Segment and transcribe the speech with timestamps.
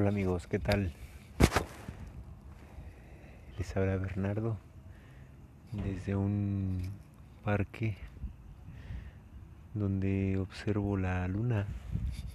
[0.00, 0.92] Hola amigos, ¿qué tal?
[3.58, 4.56] Les habla Bernardo
[5.72, 6.92] desde un
[7.44, 7.96] parque
[9.74, 11.66] donde observo la luna,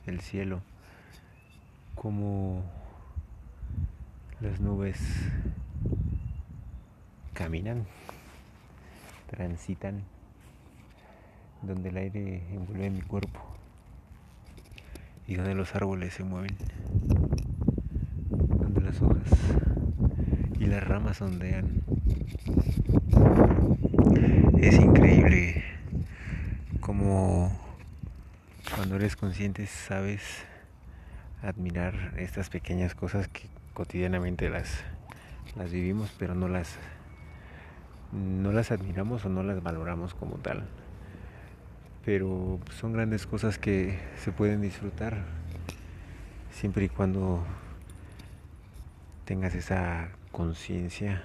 [0.05, 0.59] el cielo,
[1.95, 2.65] como
[4.41, 4.99] las nubes
[7.31, 7.85] caminan,
[9.27, 10.03] transitan,
[11.61, 13.39] donde el aire envuelve mi cuerpo
[15.27, 16.57] y donde los árboles se mueven
[18.81, 19.29] las hojas
[20.59, 21.81] y las ramas ondean.
[24.57, 25.63] Es increíble
[26.79, 27.51] como
[28.75, 30.21] cuando eres consciente sabes
[31.41, 34.69] admirar estas pequeñas cosas que cotidianamente las,
[35.55, 36.77] las vivimos pero no las
[38.11, 40.65] no las admiramos o no las valoramos como tal
[42.05, 45.23] pero son grandes cosas que se pueden disfrutar
[46.51, 47.43] siempre y cuando
[49.25, 51.23] tengas esa conciencia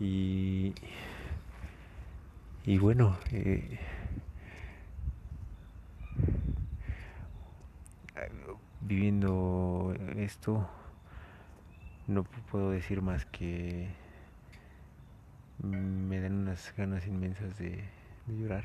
[0.00, 0.74] y,
[2.64, 3.78] y bueno, eh,
[8.80, 10.68] viviendo esto,
[12.06, 13.88] no puedo decir más que
[15.62, 17.84] me dan unas ganas inmensas de,
[18.26, 18.64] de llorar,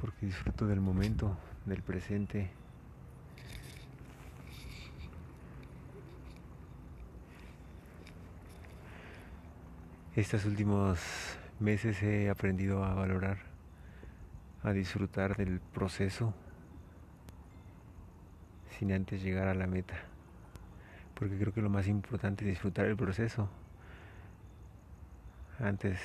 [0.00, 2.50] porque disfruto del momento, del presente.
[10.16, 11.00] Estos últimos
[11.58, 13.38] meses he aprendido a valorar,
[14.62, 16.32] a disfrutar del proceso
[18.78, 19.96] sin antes llegar a la meta.
[21.14, 23.50] Porque creo que lo más importante es disfrutar el proceso
[25.58, 25.98] antes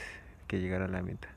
[0.48, 1.28] que llegar a la meta.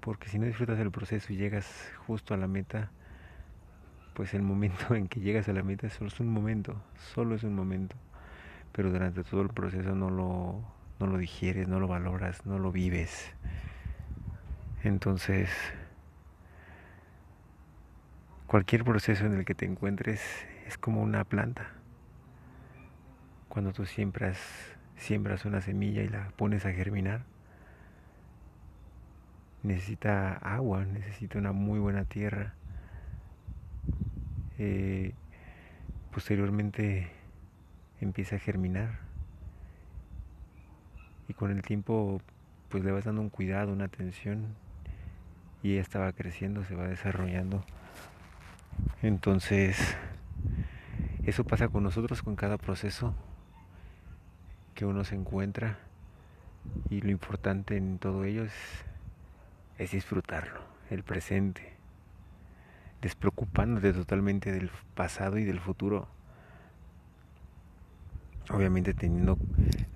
[0.00, 1.72] Porque si no disfrutas del proceso y llegas
[2.08, 2.90] justo a la meta,
[4.14, 6.82] pues el momento en que llegas a la meta solo es un momento,
[7.14, 7.94] solo es un momento.
[8.72, 12.72] Pero durante todo el proceso no lo no lo digieres, no lo valoras, no lo
[12.72, 13.30] vives.
[14.82, 15.50] Entonces,
[18.46, 20.22] cualquier proceso en el que te encuentres
[20.66, 21.68] es como una planta.
[23.48, 24.38] Cuando tú siembras,
[24.96, 27.24] siembras una semilla y la pones a germinar,
[29.62, 32.54] necesita agua, necesita una muy buena tierra.
[34.58, 35.12] Eh,
[36.12, 37.10] posteriormente
[38.00, 39.03] empieza a germinar
[41.28, 42.20] y con el tiempo
[42.68, 44.54] pues le vas dando un cuidado, una atención
[45.62, 47.64] y ella estaba creciendo, se va desarrollando.
[49.02, 49.96] Entonces,
[51.24, 53.14] eso pasa con nosotros con cada proceso
[54.74, 55.78] que uno se encuentra
[56.90, 58.52] y lo importante en todo ello es,
[59.78, 60.60] es disfrutarlo,
[60.90, 61.74] el presente,
[63.00, 66.08] despreocupándote totalmente del pasado y del futuro
[68.50, 69.38] obviamente teniendo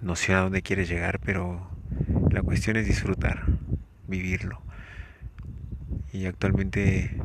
[0.01, 1.69] noción a dónde quieres llegar, pero
[2.31, 3.45] la cuestión es disfrutar,
[4.07, 4.61] vivirlo.
[6.13, 7.17] Y actualmente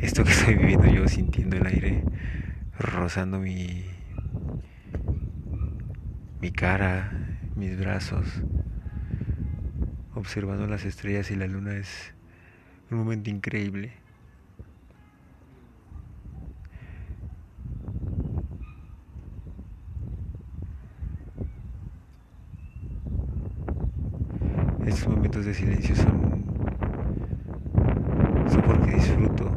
[0.00, 2.04] esto que estoy viviendo yo, sintiendo el aire
[2.78, 3.84] rozando mi,
[6.40, 7.12] mi cara,
[7.54, 8.26] mis brazos,
[10.14, 12.14] observando las estrellas y la luna es
[12.90, 13.99] un momento increíble.
[24.86, 26.44] Estos momentos de silencio son,
[28.50, 29.50] son porque disfruto.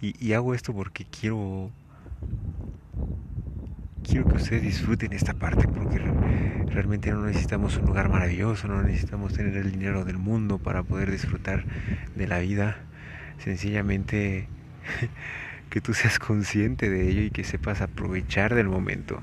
[0.00, 1.70] Y, y hago esto porque quiero
[4.08, 5.98] quiero que ustedes disfruten esta parte porque
[6.70, 11.10] realmente no necesitamos un lugar maravilloso, no necesitamos tener el dinero del mundo para poder
[11.10, 11.64] disfrutar
[12.14, 12.78] de la vida.
[13.38, 14.48] Sencillamente
[15.70, 19.20] que tú seas consciente de ello y que sepas aprovechar del momento.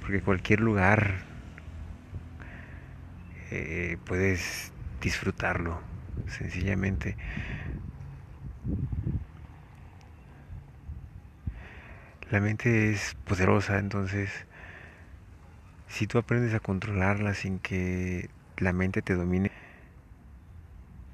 [0.00, 1.27] Porque cualquier lugar
[3.50, 5.80] eh, puedes disfrutarlo
[6.26, 7.16] sencillamente.
[12.30, 14.30] La mente es poderosa, entonces
[15.88, 18.28] si tú aprendes a controlarla sin que
[18.58, 19.50] la mente te domine,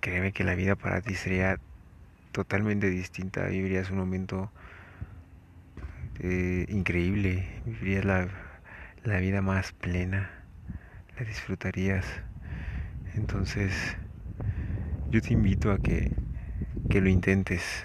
[0.01, 1.61] créeme que la vida para ti sería
[2.33, 4.51] totalmente distinta, vivirías un momento
[6.19, 8.29] eh, increíble, vivirías la,
[9.05, 10.44] la vida más plena
[11.19, 12.07] la disfrutarías.
[13.15, 13.97] Entonces,
[15.11, 16.13] yo te invito a que,
[16.91, 17.85] que lo intentes.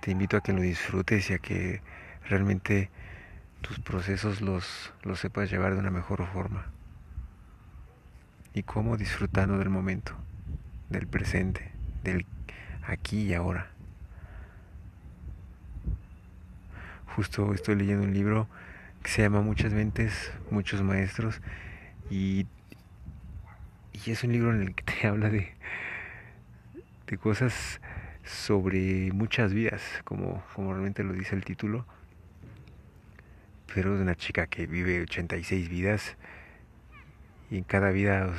[0.00, 1.82] Te invito a que lo disfrutes y a que
[2.28, 2.90] realmente
[3.60, 6.66] tus procesos los, los sepas llevar de una mejor forma.
[8.54, 8.96] ¿Y cómo?
[8.96, 10.14] Disfrutando del momento,
[10.88, 11.70] del presente.
[12.02, 12.26] del
[12.82, 13.70] aquí y ahora.
[17.16, 18.48] Justo estoy leyendo un libro
[19.02, 21.40] que se llama Muchas mentes, muchos maestros
[22.10, 22.46] y,
[23.92, 25.52] y es un libro en el que te habla de,
[27.06, 27.80] de cosas
[28.24, 31.84] sobre muchas vidas, como, como realmente lo dice el título,
[33.74, 36.16] pero de una chica que vive 86 vidas
[37.50, 38.32] y en cada vida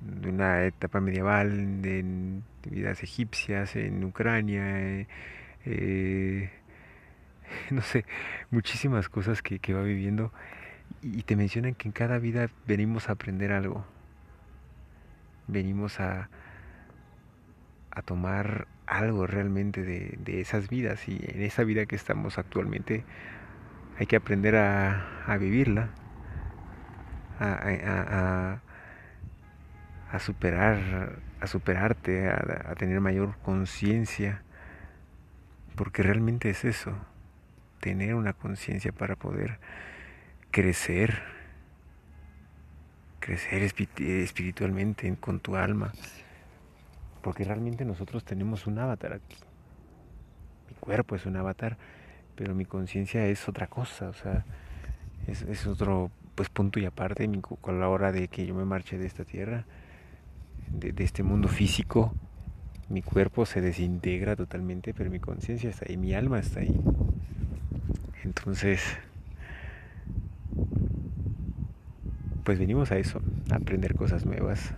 [0.00, 2.04] de una etapa medieval, de,
[2.68, 5.06] vidas egipcias, en Ucrania,
[5.64, 6.50] eh,
[7.70, 8.04] no sé,
[8.50, 10.32] muchísimas cosas que, va viviendo
[11.02, 13.84] y te mencionan que en cada vida venimos a aprender algo,
[15.48, 16.28] venimos a,
[17.90, 23.04] a tomar algo realmente de, de, esas vidas y en esa vida que estamos actualmente
[23.98, 25.90] hay que aprender a, a vivirla,
[27.38, 28.60] a,
[30.10, 34.42] a, superar, a superarte, a, tener mayor conciencia,
[35.76, 36.96] porque realmente es eso,
[37.82, 39.58] tener una conciencia para poder
[40.50, 41.20] crecer,
[43.20, 45.92] crecer espiritualmente con tu alma
[47.22, 49.36] porque realmente nosotros tenemos un avatar aquí.
[50.68, 51.78] Mi cuerpo es un avatar,
[52.34, 54.44] pero mi conciencia es otra cosa, o sea,
[55.26, 57.30] es, otro pues punto y aparte
[57.60, 59.64] con la hora de que yo me marche de esta tierra,
[60.68, 62.12] de, de este mundo físico,
[62.88, 66.78] mi cuerpo se desintegra totalmente, pero mi conciencia está ahí, mi alma está ahí.
[68.24, 68.82] Entonces,
[72.44, 73.20] pues venimos a eso,
[73.50, 74.74] a aprender cosas nuevas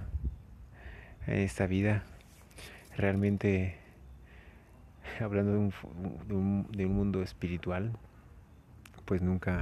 [1.27, 2.05] en esta vida
[2.97, 3.77] realmente
[5.21, 7.93] hablando de un, de un, mundo espiritual,
[9.05, 9.61] pues nunca,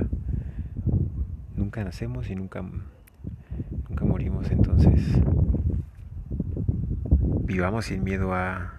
[1.56, 2.62] nunca nacemos y nunca,
[3.88, 4.50] nunca morimos.
[4.50, 5.04] Entonces,
[7.44, 8.74] vivamos sin miedo a,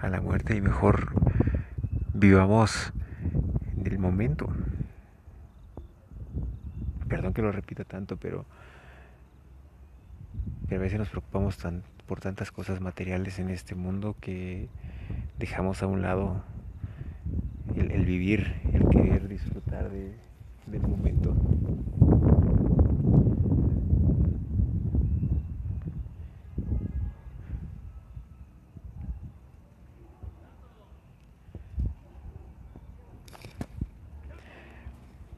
[0.00, 1.12] a la muerte y mejor
[2.12, 2.92] vivamos
[3.84, 4.48] en el momento.
[7.08, 8.44] Perdón que lo repita tanto, pero,
[10.68, 11.58] pero a veces nos preocupamos
[12.06, 14.68] por tantas cosas materiales en este mundo que
[15.38, 16.42] dejamos a un lado
[17.76, 20.14] el, vivir, el querer disfrutar de,
[20.66, 21.36] del momento.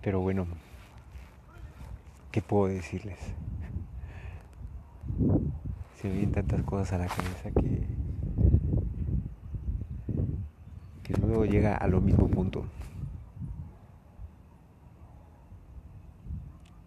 [0.07, 0.47] Pero bueno,
[2.31, 3.19] ¿qué puedo decirles?
[6.01, 7.83] se vienen tantas cosas a la cabeza que,
[11.03, 12.67] que luego llega a lo mismo punto.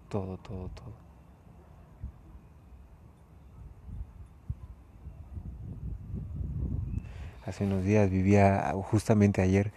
[0.08, 0.94] Todo, todo, todo.
[7.46, 9.74] Hace unos días vivía, justamente ayer,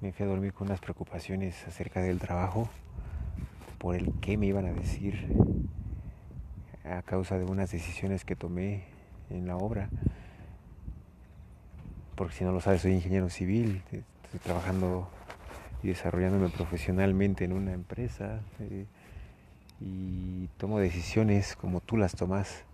[0.00, 2.68] me fui a dormir con unas preocupaciones acerca del trabajo,
[3.78, 5.26] por el qué me iban a decir,
[6.84, 8.84] a causa de unas decisiones que tomé
[9.30, 9.88] en la obra.
[12.14, 15.08] Porque si no lo sabes, soy ingeniero civil, estoy trabajando
[15.82, 18.86] y desarrollándome profesionalmente en una empresa eh,
[19.80, 22.64] y tomo decisiones como tú las tomas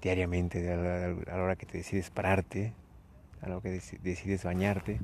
[0.00, 2.72] diariamente, a la, hora que te decides pararte,
[3.40, 4.98] a la hora que decides bañarte.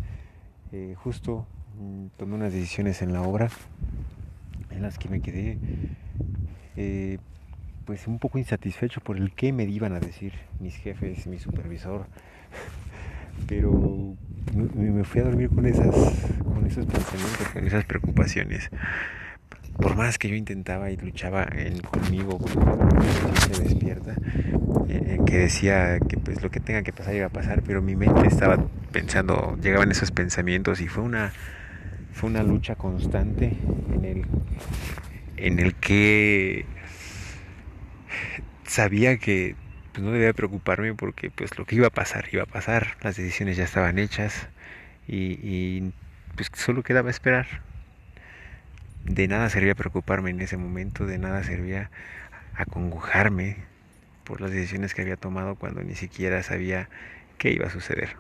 [0.73, 1.47] Eh, justo
[1.79, 3.49] mm, tomé unas decisiones en la obra
[4.71, 5.59] en las que me quedé
[6.77, 7.19] eh,
[7.87, 12.07] pues un poco insatisfecho por el que me iban a decir mis jefes, mi supervisor.
[13.49, 14.15] Pero
[14.53, 15.95] me fui a dormir con esas,
[16.45, 18.69] con esos pensamientos, con esas preocupaciones.
[19.77, 22.39] Por más que yo intentaba y luchaba en, conmigo,
[23.41, 24.17] se despierta,
[24.89, 27.97] en que decía que pues lo que tenga que pasar iba a pasar, pero mi
[27.97, 28.57] mente estaba
[28.93, 31.33] pensando, llegaban esos pensamientos y fue una
[32.13, 33.53] fue una lucha constante
[33.95, 34.27] en el
[35.37, 36.65] en el que
[38.65, 39.57] sabía que
[39.93, 43.17] pues, no debía preocuparme porque pues lo que iba a pasar iba a pasar, las
[43.17, 44.49] decisiones ya estaban hechas
[45.07, 45.93] y,
[46.37, 47.47] pues solo quedaba esperar.
[49.05, 51.91] De nada servía preocuparme en ese momento, de nada servía
[52.55, 53.57] acongojarme
[54.29, 56.91] por las decisiones que había tomado cuando ni siquiera sabía
[57.39, 58.11] qué iba a suceder.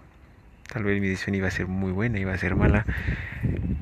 [0.73, 2.87] Tal vez mi decisión iba a ser muy buena, iba a ser mala,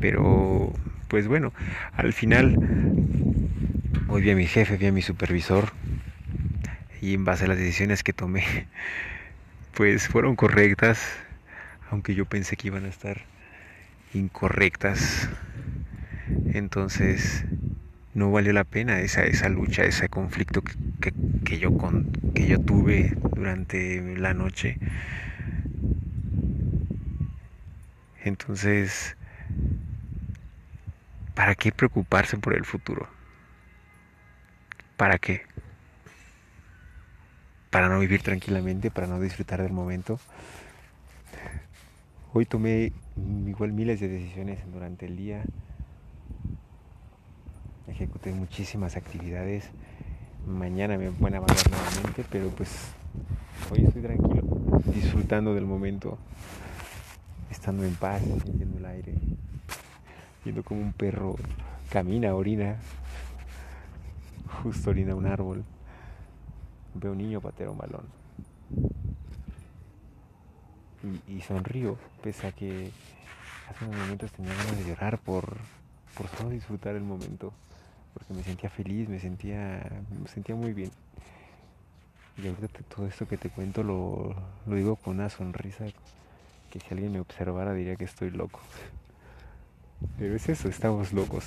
[0.01, 0.73] pero
[1.07, 1.53] pues bueno,
[1.97, 2.59] al final
[4.09, 5.73] hoy vi a mi jefe, vi a mi supervisor,
[7.01, 8.45] y en base a las decisiones que tomé,
[9.75, 11.01] pues fueron correctas,
[11.91, 13.23] aunque yo pensé que iban a estar
[14.15, 15.29] incorrectas.
[16.53, 17.45] Entonces
[18.17, 21.13] no valió la pena esa, esa lucha, ese conflicto que,
[21.45, 24.79] que, yo, con, que yo tuve durante la noche.
[28.25, 29.15] Entonces,
[31.35, 33.07] ¿para qué preocuparse por el futuro?
[34.97, 35.43] ¿Para qué?
[37.69, 40.19] Para no vivir tranquilamente, para no disfrutar del momento.
[42.33, 42.93] Hoy tomé
[43.47, 45.45] igual miles de decisiones durante el día
[47.89, 49.71] ejecuté muchísimas actividades.
[50.47, 52.71] Mañana me van a mandar nuevamente, pero pues
[53.71, 54.43] hoy estoy tranquilo,
[54.95, 56.19] disfrutando del momento,
[57.51, 59.15] estando en paz, sintiendo el aire,
[60.45, 61.37] viendo como un perro
[61.91, 62.77] camina, orina,
[64.63, 65.65] justo orina un árbol.
[66.95, 68.07] Veo un niño patear un balón.
[71.29, 72.91] Y, sonrío, pese a que
[73.69, 75.57] hace unos momentos tenía ganas de llorar por,
[76.17, 77.53] por solo disfrutar el momento
[78.17, 79.83] porque me sentía feliz, me sentía,
[80.23, 80.91] me sentía muy bien.
[82.39, 85.85] Y ahorita todo esto que te cuento lo, lo digo con una sonrisa
[86.71, 88.61] que si alguien me observara diría que estoy loco.
[90.19, 91.45] Pero es eso, estamos locos.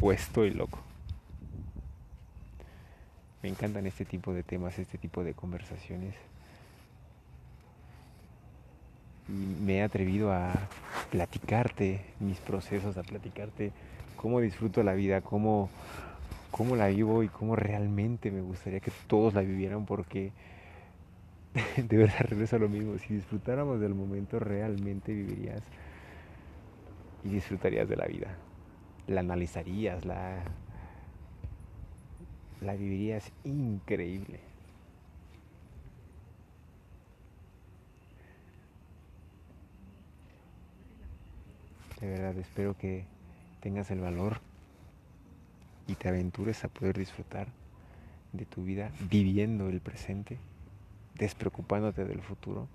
[0.00, 0.80] O estoy loco.
[3.40, 6.16] Me encantan este tipo de temas, este tipo de conversaciones.
[9.28, 10.52] Y me he atrevido a
[11.12, 13.70] platicarte mis procesos, a platicarte
[14.24, 15.68] cómo disfruto la vida, cómo,
[16.50, 20.32] cómo la vivo y cómo realmente me gustaría que todos la vivieran porque
[21.76, 22.96] de verdad regreso a lo mismo.
[22.96, 25.60] Si disfrutáramos del momento, realmente vivirías
[27.22, 28.34] y disfrutarías de la vida.
[29.08, 30.38] La analizarías, la,
[32.62, 34.40] la vivirías increíble.
[42.00, 43.04] De verdad, espero que
[43.64, 44.40] tengas el valor
[45.86, 47.48] y te aventures a poder disfrutar
[48.34, 50.36] de tu vida viviendo el presente,
[51.14, 52.68] despreocupándote del futuro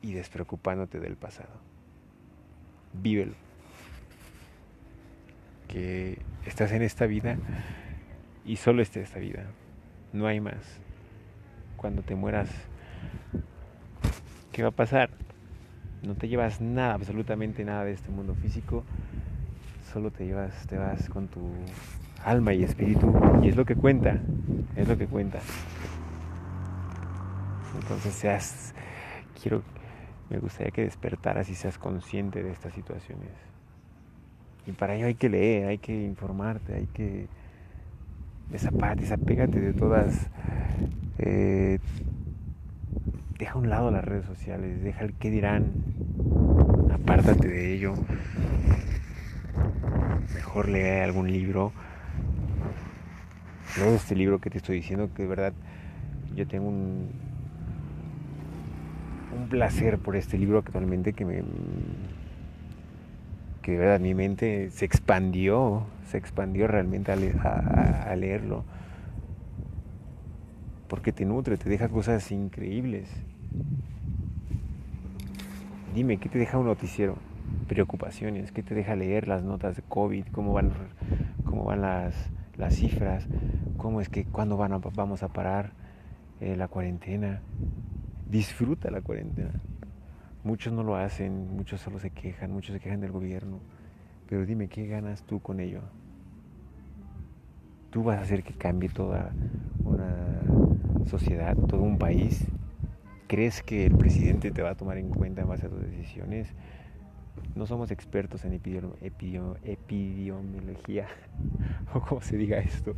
[0.00, 1.50] y despreocupándote del pasado.
[2.92, 3.34] Vívelo.
[5.66, 7.36] Que estás en esta vida
[8.44, 9.46] y solo está esta vida.
[10.12, 10.78] No hay más.
[11.76, 12.48] Cuando te mueras,
[14.52, 15.10] ¿qué va a pasar?
[16.04, 18.84] No te llevas nada, absolutamente nada de este mundo físico
[19.92, 21.40] solo te llevas, te vas con tu
[22.24, 24.18] alma y espíritu y es lo que cuenta,
[24.76, 25.40] es lo que cuenta.
[27.80, 28.74] Entonces seas,
[29.40, 29.62] quiero,
[30.28, 33.30] me gustaría que despertaras y seas consciente de estas situaciones.
[34.66, 37.26] Y para ello hay que leer, hay que informarte, hay que
[38.50, 40.28] desapégate de todas.
[41.18, 41.78] Eh,
[43.38, 45.72] deja a un lado las redes sociales, deja el qué dirán,
[46.92, 47.94] apártate de ello
[50.50, 51.72] mejor lee algún libro.
[53.78, 55.52] Lee este libro que te estoy diciendo, que de verdad
[56.34, 57.08] yo tengo un,
[59.40, 61.44] un placer por este libro actualmente que me
[63.62, 68.64] que de verdad mi mente se expandió, se expandió realmente a, a leerlo.
[70.88, 73.08] Porque te nutre, te deja cosas increíbles.
[75.94, 77.29] Dime, ¿qué te deja un noticiero?
[77.68, 80.72] Preocupaciones, ¿qué te deja leer las notas de COVID, cómo van,
[81.44, 82.14] cómo van las,
[82.56, 83.26] las cifras,
[83.76, 85.72] cómo es que cuándo van a, vamos a parar
[86.40, 87.42] eh, la cuarentena.
[88.30, 89.52] Disfruta la cuarentena.
[90.42, 93.58] Muchos no lo hacen, muchos solo se quejan, muchos se quejan del gobierno.
[94.28, 95.82] Pero dime, ¿qué ganas tú con ello?
[97.90, 99.32] Tú vas a hacer que cambie toda
[99.84, 100.40] una
[101.06, 102.46] sociedad, todo un país.
[103.26, 106.54] ¿Crees que el presidente te va a tomar en cuenta en base a tus decisiones?
[107.54, 111.08] No somos expertos en epidemiología,
[111.94, 112.94] o como se diga esto.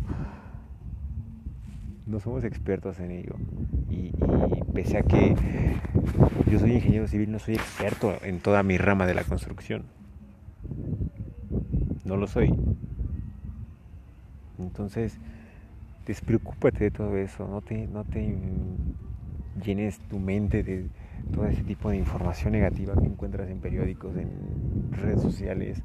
[2.06, 3.34] No somos expertos en ello.
[3.88, 4.12] Y,
[4.74, 5.34] pese a que
[6.50, 9.84] yo soy ingeniero civil, no soy experto en toda mi rama de la construcción.
[12.04, 12.54] No lo soy.
[14.58, 15.18] Entonces,
[16.06, 17.46] despreocúpate de todo eso.
[17.46, 18.36] No te, no te
[19.64, 20.88] llenes tu mente de
[21.32, 25.82] todo ese tipo de información negativa que encuentras en periódicos, en redes sociales,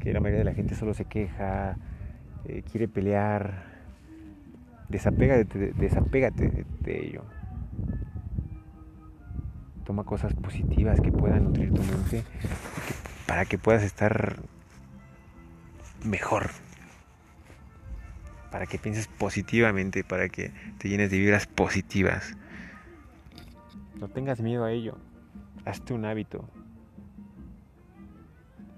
[0.00, 1.76] que la mayoría de la gente solo se queja,
[2.44, 3.72] eh, quiere pelear.
[4.88, 7.24] Desapégate, desapégate de, ello.
[9.84, 12.22] Toma cosas positivas que puedan nutrir tu mente
[13.26, 14.36] para que puedas estar
[16.04, 16.50] mejor.
[18.50, 22.36] Para que pienses positivamente, para que te llenes de vibras positivas.
[24.00, 24.96] No tengas miedo a ello.
[25.64, 26.44] Hazte un hábito.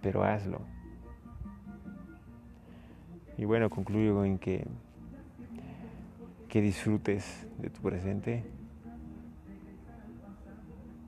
[0.03, 0.61] Pero hazlo.
[3.39, 4.67] Y bueno, concluyo en que,
[6.49, 8.45] que disfrutes de tu presente.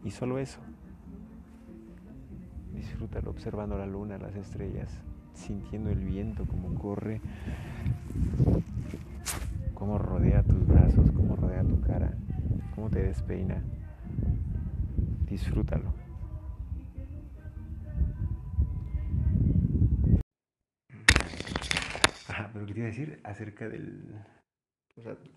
[0.04, 0.60] Y solo eso.
[2.74, 4.90] Disfrútalo observando la luna, las estrellas,
[5.34, 7.20] sintiendo el viento como corre,
[9.74, 12.12] cómo rodea tus brazos, cómo rodea tu cara,
[12.74, 13.62] cómo te despeina.
[15.28, 15.94] Disfrútalo.
[22.28, 24.25] Ajá, pero ¿qué te iba a decir acerca del...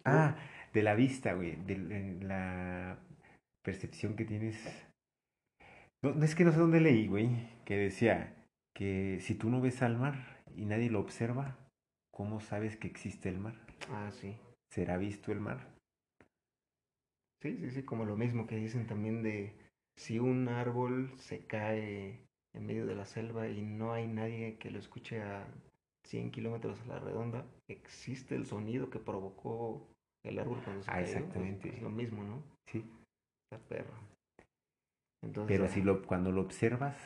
[0.05, 0.36] ah,
[0.74, 2.98] de la vista, güey, de la
[3.63, 4.57] percepción que tienes
[6.03, 7.29] no, es que no sé dónde leí, güey,
[7.63, 8.36] que decía
[8.74, 11.60] que si tú no ves al mar y nadie lo observa,
[12.12, 13.53] ¿cómo sabes que existe el mar?
[13.89, 14.36] Ah, sí.
[14.71, 15.75] ¿Será visto el mar?
[17.43, 19.53] Sí, sí, sí, como lo mismo que dicen también de
[20.01, 22.20] si un árbol se cae
[22.55, 25.48] en medio de la selva y no hay nadie que lo escuche a
[26.08, 29.88] 100 kilómetros a la redonda, existe el sonido que provocó
[30.25, 31.05] el árbol cuando se ah, cayó.
[31.05, 31.70] Exactamente.
[31.70, 32.41] Es, lo mismo, ¿no?
[32.65, 32.84] Sí.
[33.51, 33.93] La perra.
[35.48, 36.98] Pero si lo, cuando lo observas,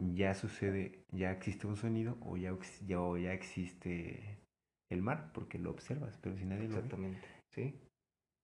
[0.00, 2.52] ya sucede, ya existe un sonido o ya,
[2.84, 4.40] ya, ya existe
[4.90, 7.78] el mar, porque lo observas, pero si nadie lo Exactamente, sí.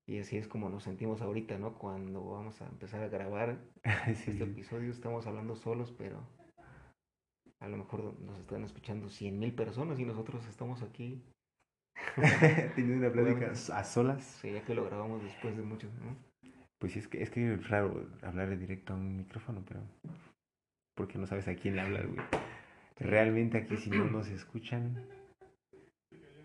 [0.08, 1.74] Y así es como nos sentimos ahorita, ¿no?
[1.74, 3.58] Cuando vamos a empezar a grabar
[4.06, 6.20] este episodio, estamos hablando solos, pero
[7.58, 11.24] a lo mejor nos están escuchando cien mil personas y nosotros estamos aquí
[12.76, 14.24] teniendo una plática a solas.
[14.40, 16.16] Sí, ya que lo grabamos después de muchos, ¿no?
[16.78, 19.80] Pues sí, es que es que es raro hablar directo a un micrófono, pero
[20.94, 22.20] porque no sabes a quién le hablas, güey.
[22.98, 25.04] Realmente aquí si no nos escuchan,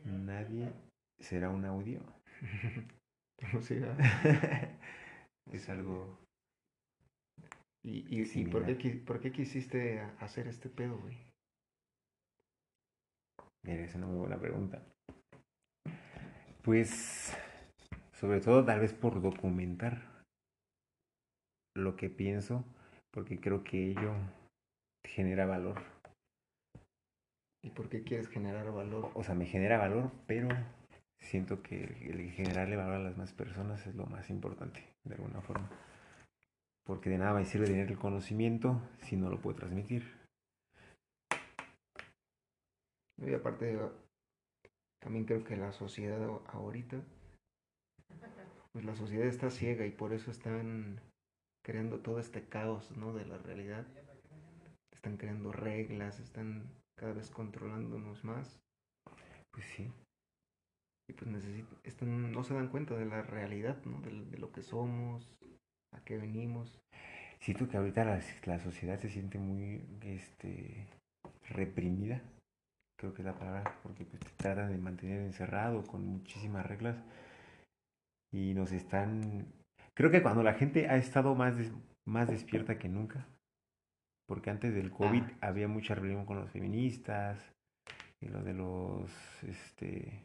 [0.05, 0.73] nadie
[1.19, 1.99] será un audio.
[3.53, 3.81] No sé.
[5.51, 6.19] es algo.
[7.83, 11.17] ¿Y, y, por, qué, por qué quisiste hacer este pedo, güey?
[13.63, 14.83] Mira, esa es una muy buena pregunta.
[16.63, 17.35] Pues,
[18.13, 20.23] sobre todo tal vez por documentar
[21.75, 22.63] lo que pienso
[23.11, 24.13] porque creo que ello
[25.05, 25.81] genera valor.
[27.63, 29.11] ¿Y por qué quieres generar valor?
[29.13, 30.49] O sea, me genera valor, pero
[31.21, 35.41] siento que el generarle valor a las más personas es lo más importante, de alguna
[35.41, 35.69] forma.
[36.83, 40.03] Porque de nada me sirve tener el conocimiento si no lo puedo transmitir.
[43.17, 43.79] Y aparte,
[44.99, 47.01] también creo que la sociedad ahorita,
[48.71, 50.99] pues la sociedad está ciega y por eso están
[51.63, 53.13] creando todo este caos, ¿no?
[53.13, 53.85] De la realidad.
[54.91, 58.59] Están creando reglas, están cada vez controlándonos más.
[59.51, 59.91] Pues sí.
[61.11, 63.99] Y pues necesitan, están, no se dan cuenta de la realidad, ¿no?
[63.99, 65.29] De, lo que somos,
[65.93, 66.79] a qué venimos.
[67.41, 70.87] Siento que ahorita la, la sociedad se siente muy este,
[71.49, 72.21] reprimida,
[72.97, 77.03] creo que es la palabra, porque pues, te tratan de mantener encerrado con muchísimas reglas
[78.31, 79.51] y nos están
[79.93, 81.55] Creo que cuando la gente ha estado más,
[82.07, 83.27] más despierta que nunca,
[84.25, 85.37] porque antes del COVID ah.
[85.41, 87.37] había mucha rebelión con los feministas,
[88.21, 89.11] y lo de los
[89.43, 90.23] este,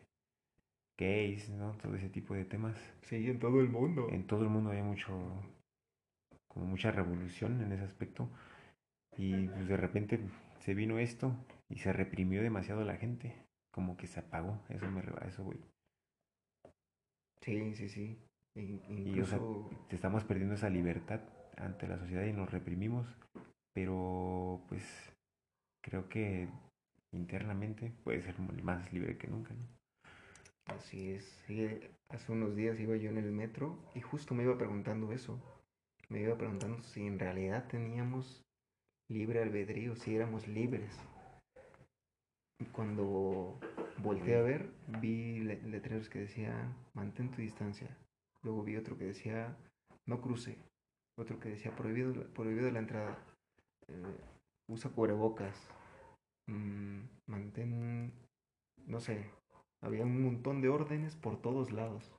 [0.96, 1.72] gays, ¿no?
[1.78, 2.76] Todo ese tipo de temas.
[3.02, 4.08] Sí, en todo el mundo.
[4.10, 5.12] En todo el mundo había mucho,
[6.48, 8.28] como mucha revolución en ese aspecto.
[9.16, 10.20] Y pues de repente
[10.58, 11.34] se vino esto
[11.68, 13.34] y se reprimió demasiado la gente.
[13.70, 14.62] Como que se apagó.
[14.68, 15.58] Eso me eso, güey.
[17.42, 18.18] Sí, sí, sí.
[18.54, 19.38] Y, o sea,
[19.88, 21.20] te estamos perdiendo esa libertad
[21.58, 23.06] ante la sociedad y nos reprimimos,
[23.74, 24.82] pero pues
[25.82, 26.48] creo que
[27.12, 29.75] internamente puede ser más libre que nunca, ¿no?
[30.66, 31.44] Así es.
[32.08, 35.40] hace unos días iba yo en el metro y justo me iba preguntando eso.
[36.08, 38.44] Me iba preguntando si en realidad teníamos
[39.08, 40.92] libre albedrío, si éramos libres.
[42.58, 43.58] Y cuando
[43.98, 47.96] volteé a ver, vi letreros que decían, mantén tu distancia,
[48.46, 49.56] Luego vi otro que decía
[50.06, 50.56] no cruce.
[51.18, 53.18] Otro que decía prohibido, prohibido la entrada.
[53.88, 54.16] Eh,
[54.68, 55.68] usa cubrebocas.
[56.46, 58.12] Mm, mantén,
[58.86, 59.28] no sé,
[59.86, 62.12] había un montón de órdenes por todos lados.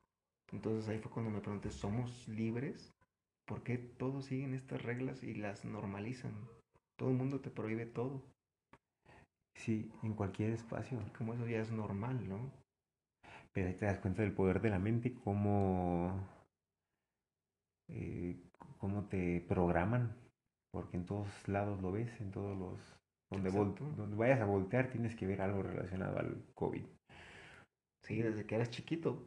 [0.52, 2.94] Entonces ahí fue cuando me pregunté, ¿somos libres?
[3.46, 6.34] ¿Por qué todos siguen estas reglas y las normalizan?
[6.98, 8.24] Todo el mundo te prohíbe todo.
[9.56, 11.00] Sí, en cualquier espacio.
[11.18, 12.52] como eso ya es normal, ¿no?
[13.52, 16.26] Pero ahí te das cuenta del poder de la mente, cómo,
[17.90, 18.40] eh,
[18.78, 20.16] cómo te programan,
[20.72, 22.80] porque en todos lados lo ves, en todos los...
[23.30, 26.86] Donde, donde vayas a voltear tienes que ver algo relacionado al COVID.
[28.08, 29.22] Sí, desde que eras chiquito.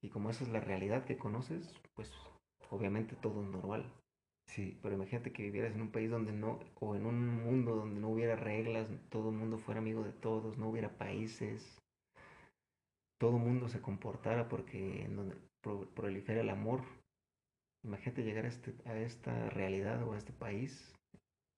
[0.00, 2.12] Y como esa es la realidad que conoces, pues
[2.70, 3.92] obviamente todo es normal.
[4.46, 4.78] Sí.
[4.82, 8.08] Pero imagínate que vivieras en un país donde no, o en un mundo donde no
[8.08, 11.78] hubiera reglas, todo el mundo fuera amigo de todos, no hubiera países,
[13.18, 15.36] todo mundo se comportara porque en donde
[15.94, 16.82] prolifera el amor,
[17.84, 20.94] imagínate llegar a, este, a esta realidad o a este país,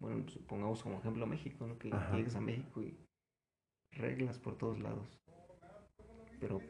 [0.00, 1.78] bueno, pongamos como ejemplo México, ¿no?
[1.78, 2.96] Que llegues a México y
[3.92, 5.20] reglas por todos lados.
[6.40, 6.60] Pero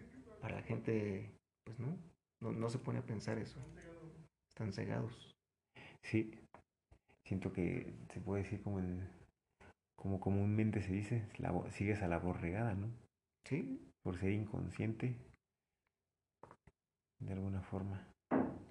[0.40, 1.30] para la gente,
[1.64, 1.96] pues no,
[2.40, 3.60] no, no se pone a pensar eso.
[4.48, 5.34] Están cegados.
[6.02, 6.38] Sí,
[7.24, 9.08] siento que se puede decir como el,
[9.96, 12.90] como comúnmente se dice, la, sigues a la borregada, ¿no?
[13.44, 13.86] Sí.
[14.02, 15.16] Por ser inconsciente,
[17.20, 18.08] de alguna forma.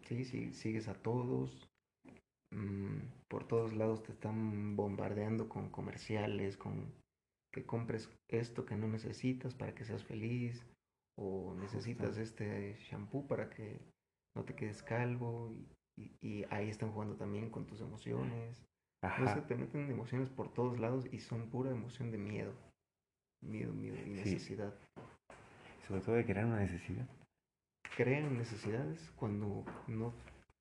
[0.08, 1.70] Sí, sí, sigues a todos.
[2.52, 6.92] Mm, por todos lados te están bombardeando con comerciales, con
[7.54, 10.66] que compres esto que no necesitas para que seas feliz,
[11.22, 13.82] o necesitas este shampoo para que
[14.36, 15.54] no te quedes calvo,
[15.98, 18.66] y, y ahí están jugando también con tus emociones.
[19.02, 19.46] Ajá.
[19.48, 22.54] te meten emociones por todos lados y son pura emoción de miedo.
[23.42, 24.74] Miedo, miedo y necesidad.
[25.88, 27.08] Sobre todo de crear una necesidad.
[27.96, 30.14] Crean necesidades cuando no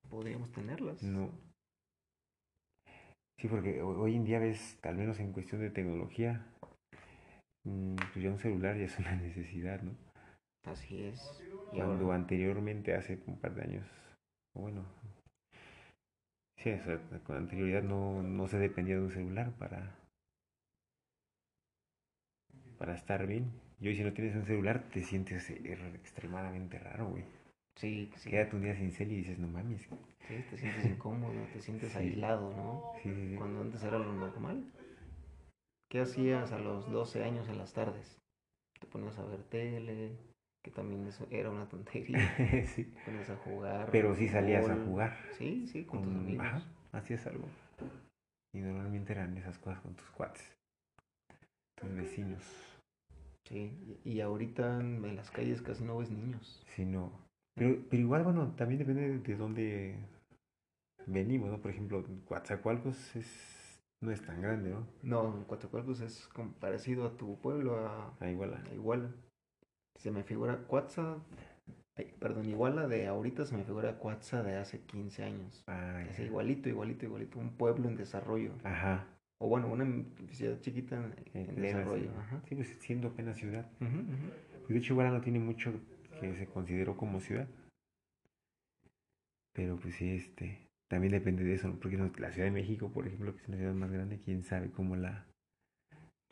[0.09, 1.03] podríamos tenerlas.
[1.03, 1.31] No.
[3.37, 6.45] Sí, porque hoy en día ves, al menos en cuestión de tecnología,
[7.65, 10.08] mm, pues ya un celular ya es una necesidad, ¿no?
[10.63, 11.43] Así es.
[11.71, 13.85] Cuando anteriormente, hace un par de años,
[14.53, 14.85] bueno,
[16.59, 16.71] Sí,
[17.25, 19.95] con anterioridad no, no se dependía de un celular para,
[22.77, 23.49] para estar bien.
[23.79, 27.23] Y hoy si no tienes un celular te sientes extremadamente raro, güey.
[27.77, 28.29] Sí, sí.
[28.29, 29.83] Quédate un día sin cel y dices, no mames.
[30.27, 32.93] Sí, te sientes incómodo, te sientes aislado, ¿no?
[33.01, 34.65] Sí, sí, Cuando antes era lo normal.
[35.89, 38.19] ¿Qué hacías a los 12 años en las tardes?
[38.81, 40.17] Te ponías a ver tele,
[40.63, 42.19] que también eso era una tontería.
[42.75, 42.91] sí.
[43.05, 43.89] Pones a jugar.
[43.91, 45.17] Pero sí salías a jugar.
[45.37, 46.45] Sí, sí, con, tus amigos.
[46.45, 47.47] Ajá, hacías algo.
[48.53, 50.51] Y normalmente eran esas cosas con tus cuates,
[51.79, 52.43] tus vecinos.
[53.47, 56.63] Sí, y ahorita en las calles casi no ves niños.
[56.75, 57.11] Sí, no.
[57.55, 59.95] Pero, pero igual, bueno, también depende de dónde
[61.05, 61.61] venimos, ¿no?
[61.61, 64.87] Por ejemplo, Coatzacoalcos es, no es tan grande, ¿no?
[65.03, 68.63] No, Coatzacoalcos es parecido a tu pueblo, a, a Iguala.
[68.69, 69.11] A Iguala
[69.99, 71.17] se me figura Cuatza,
[72.19, 75.63] perdón, Iguala de ahorita se me figura Cuatza de hace 15 años.
[75.67, 78.53] Ah, es igualito, igualito, igualito, un pueblo en desarrollo.
[78.63, 79.05] Ajá.
[79.41, 79.85] O bueno, una
[80.31, 81.01] ciudad chiquita
[81.33, 82.09] en, desarrollo.
[82.17, 82.41] Ajá.
[82.47, 83.69] Sí, pues siendo apenas ciudad.
[84.67, 85.73] De hecho, Iguala no tiene mucho
[86.19, 87.47] que se consideró como ciudad.
[89.53, 93.35] Pero pues sí, este, también depende de eso, porque la Ciudad de México, por ejemplo,
[93.35, 95.25] que es una ciudad más grande, quién sabe cómo la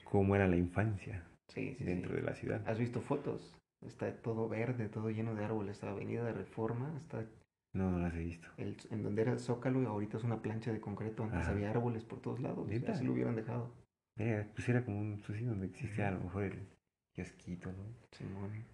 [0.05, 2.61] cómo era la infancia sí, sí, dentro de la ciudad.
[2.65, 3.56] ¿Has visto fotos?
[3.85, 5.81] Está todo verde, todo lleno de árboles.
[5.83, 7.25] La avenida de Reforma está...
[7.73, 8.47] No, no las he visto.
[8.57, 11.23] El, en donde era el Zócalo y ahorita es una plancha de concreto.
[11.23, 12.67] Antes había árboles por todos lados.
[12.87, 13.71] Así lo hubieran dejado.
[14.15, 16.67] pues era como un pues donde existía a lo mejor el
[17.13, 17.83] kiosquito, ¿no?
[18.11, 18.65] Simón.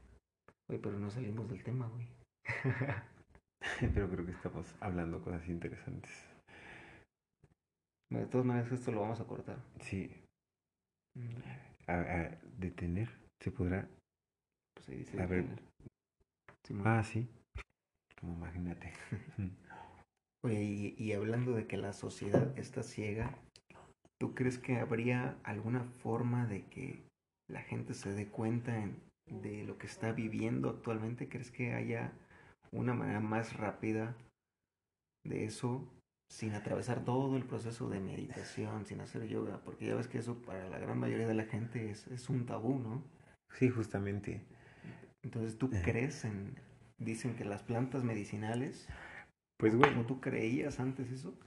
[0.70, 2.08] Oye, pero no salimos del tema, güey.
[3.94, 6.12] pero creo que estamos hablando cosas interesantes.
[8.10, 9.58] De todas maneras, esto lo vamos a cortar.
[9.80, 10.10] Sí.
[11.16, 11.36] Mm.
[11.88, 13.88] A, detener, se podrá
[14.74, 15.22] pues ahí dice.
[15.22, 15.46] A ver.
[16.84, 17.28] ah, sí.
[18.20, 18.94] Como imagínate.
[20.44, 23.38] Oye, y, y hablando de que la sociedad está ciega,
[24.20, 27.04] ¿tú crees que habría alguna forma de que
[27.50, 28.74] la gente se dé cuenta
[29.28, 31.30] de lo que está viviendo actualmente?
[31.30, 32.12] ¿Crees que haya
[32.72, 34.16] una manera más rápida
[35.26, 35.88] de eso
[36.30, 39.62] sin atravesar todo el proceso de meditación, sin hacer yoga?
[39.64, 42.46] Porque ya ves que eso para la gran mayoría de la gente es, es un
[42.46, 43.04] tabú, ¿no?
[43.52, 44.42] Sí, justamente.
[45.24, 46.56] Entonces, ¿tú crees en,
[46.98, 48.88] dicen que las plantas medicinales?
[49.58, 50.06] Pues, bueno.
[50.06, 51.38] tú creías antes eso?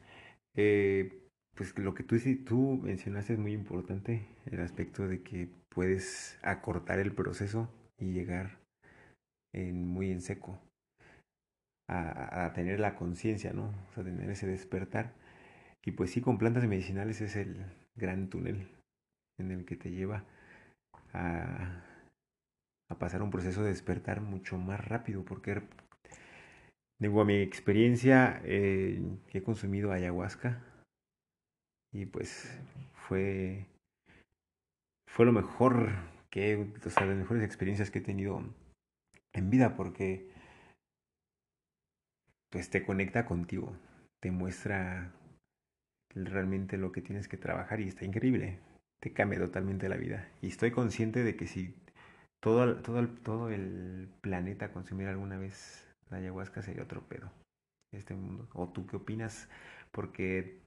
[0.55, 6.39] Eh, pues lo que tú, tú mencionaste es muy importante, el aspecto de que puedes
[6.43, 8.59] acortar el proceso y llegar
[9.55, 10.59] en, muy en seco
[11.89, 13.75] a, a tener la conciencia, ¿no?
[13.91, 15.15] O sea, tener ese despertar.
[15.85, 18.69] Y pues sí, con plantas medicinales es el gran túnel
[19.39, 20.25] en el que te lleva
[21.13, 21.83] a
[22.89, 25.63] a pasar un proceso de despertar mucho más rápido, porque
[26.99, 30.63] digo, a mi experiencia eh, he consumido ayahuasca
[31.93, 32.59] y pues
[33.09, 33.67] fue
[35.17, 35.93] fue lo mejor
[36.29, 38.45] que, o sea, las mejores experiencias que he tenido
[39.33, 40.29] en vida, porque
[42.51, 43.75] pues te conecta contigo,
[44.21, 45.13] te muestra
[46.15, 48.59] realmente lo que tienes que trabajar y está increíble,
[49.01, 50.29] te cambia totalmente la vida.
[50.43, 51.75] Y estoy consciente de que si
[52.47, 57.33] todo, todo, el, todo el planeta consumir alguna vez la ayahuasca sería otro pedo.
[57.93, 58.49] Este mundo.
[58.53, 59.49] ¿O tú qué opinas?
[59.91, 60.61] Porque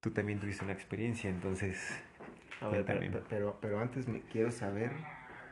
[0.00, 1.78] tú también tuviste una experiencia, entonces.
[2.60, 4.90] A ver, pero, pero, pero, antes me quiero saber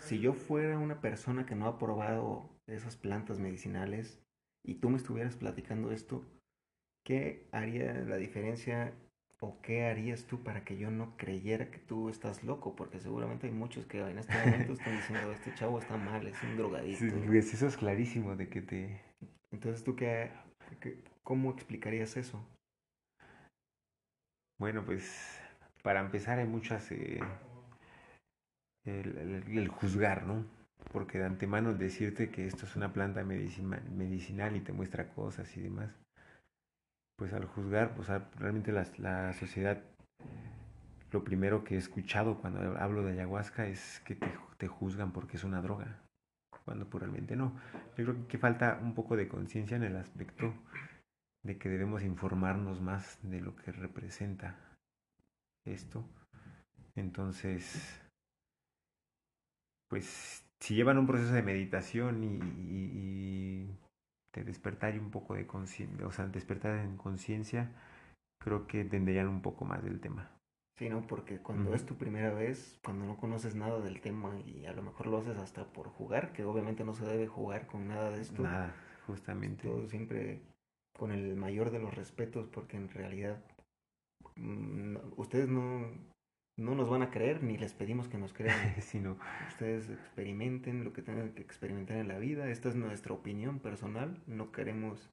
[0.01, 4.21] si yo fuera una persona que no ha probado esas plantas medicinales
[4.65, 6.25] y tú me estuvieras platicando esto,
[7.05, 8.95] ¿qué haría la diferencia
[9.43, 12.77] o qué harías tú para que yo no creyera que tú estás loco?
[12.77, 16.41] Porque seguramente hay muchos que en este momento están diciendo, este chavo está mal, es
[16.45, 16.99] un drogadito.
[16.99, 19.01] Sí, pues eso es clarísimo de que te...
[19.51, 20.31] Entonces, ¿tú qué,
[20.81, 22.41] qué cómo explicarías eso?
[24.61, 25.41] Bueno, pues
[25.83, 26.93] para empezar hay muchas...
[26.93, 27.19] Eh,
[28.85, 30.47] el, el, el, juzgar, ¿no?
[30.93, 35.63] Porque de antemano decirte que esto es una planta medicinal y te muestra cosas y
[35.63, 35.97] demás,
[37.23, 39.81] pues al juzgar, pues realmente la, la sociedad,
[41.13, 45.45] lo primero que he escuchado cuando hablo de ayahuasca es que te, juzgan porque es
[45.45, 46.03] una droga,
[46.65, 47.57] cuando realmente no.
[47.97, 50.53] Yo creo que falta un poco de conciencia en el aspecto
[51.45, 54.57] de que debemos informarnos más de lo que representa
[55.65, 56.05] esto.
[56.97, 58.03] Entonces,
[59.87, 63.79] pues si llevan un proceso de meditación y
[64.33, 67.71] de despertar un poco de conciencia, o sea, despertar en conciencia,
[68.43, 70.31] creo que tendrían un poco más del tema.
[70.79, 71.07] Sí, ¿no?
[71.07, 71.77] Porque cuando uh -huh.
[71.77, 75.19] es tu primera vez, cuando no conoces nada del tema y a lo mejor lo
[75.19, 78.43] haces hasta por jugar, que obviamente no se debe jugar con nada de esto.
[78.43, 78.75] Nada,
[79.07, 79.69] justamente.
[79.69, 80.41] Todo siempre
[80.99, 83.45] con el mayor de los respetos, porque en realidad
[84.37, 85.91] mmm, ustedes no,
[86.57, 88.75] no nos van a creer ni les pedimos que nos crean.
[88.81, 92.49] sino ustedes experimenten lo que tengan que experimentar en la vida.
[92.49, 94.23] Esta es nuestra opinión personal.
[94.27, 95.11] No queremos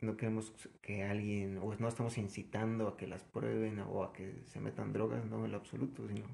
[0.00, 4.42] no queremos que alguien o no estamos incitando a que las prueben o a que
[4.46, 6.24] se metan drogas, no en lo absoluto, sino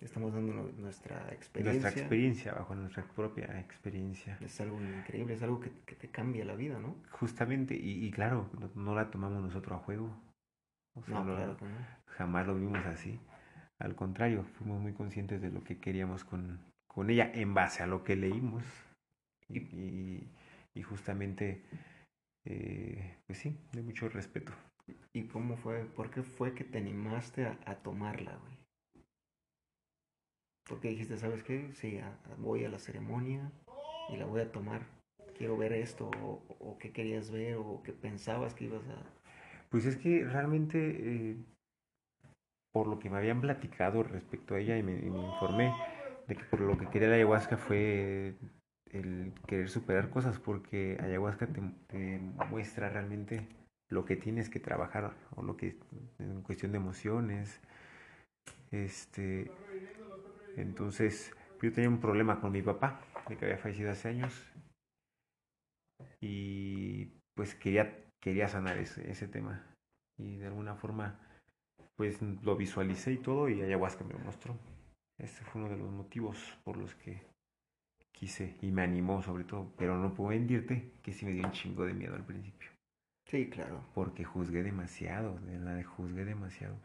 [0.00, 1.80] estamos dando nuestra experiencia.
[1.80, 4.38] Nuestra experiencia, bajo nuestra propia experiencia.
[4.40, 6.94] Es algo increíble, es algo que, que te cambia la vida, ¿no?
[7.10, 10.10] Justamente, y, y claro, no, no, la tomamos nosotros a juego.
[11.00, 11.56] O sea, no, lo, claro.
[12.06, 13.20] Jamás lo vimos así.
[13.78, 17.86] Al contrario, fuimos muy conscientes de lo que queríamos con, con ella en base a
[17.86, 18.64] lo que leímos.
[19.48, 20.30] Y, y,
[20.74, 21.62] y justamente,
[22.44, 24.52] eh, pues sí, de mucho respeto.
[25.12, 25.84] ¿Y cómo fue?
[25.84, 28.58] ¿Por qué fue que te animaste a, a tomarla, güey?
[30.68, 31.72] Porque dijiste, ¿sabes qué?
[31.74, 33.50] Sí, a, voy a la ceremonia
[34.10, 34.82] y la voy a tomar.
[35.36, 39.17] Quiero ver esto, o, o qué querías ver, o qué pensabas que ibas a,
[39.70, 41.36] pues es que realmente, eh,
[42.72, 45.72] por lo que me habían platicado respecto a ella y me, informé,
[46.26, 48.36] de que por lo que quería la ayahuasca fue
[48.92, 52.18] el querer superar cosas, porque ayahuasca te, te
[52.50, 53.46] muestra realmente
[53.90, 55.78] lo que tienes que trabajar, o lo que
[56.18, 57.60] en cuestión de emociones.
[58.70, 59.50] Este,
[60.56, 64.46] entonces, yo tenía un problema con mi papá, de que había fallecido hace años,
[66.20, 69.64] y pues quería quería sanar ese, ese tema.
[70.16, 71.18] Y de alguna forma,
[71.96, 74.58] pues lo visualicé y todo, y ayahuasca me lo mostró.
[75.18, 77.22] Este fue uno de los motivos por los que
[78.12, 79.72] quise y me animó sobre todo.
[79.76, 82.70] Pero no puedo mentirte que sí me dio un chingo de miedo al principio.
[83.26, 83.84] Sí, claro.
[83.94, 86.76] Porque juzgué demasiado, de la de juzgué demasiado.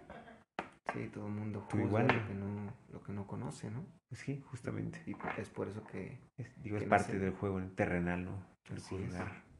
[0.93, 3.85] Sí, todo el mundo juzga igual, lo, que no, lo que no conoce, ¿no?
[4.11, 5.01] Sí, justamente.
[5.05, 6.19] Y es por eso que...
[6.37, 8.45] Es, digo, que es parte del juego terrenal, ¿no?
[8.69, 9.27] El juzgar.
[9.27, 9.52] Es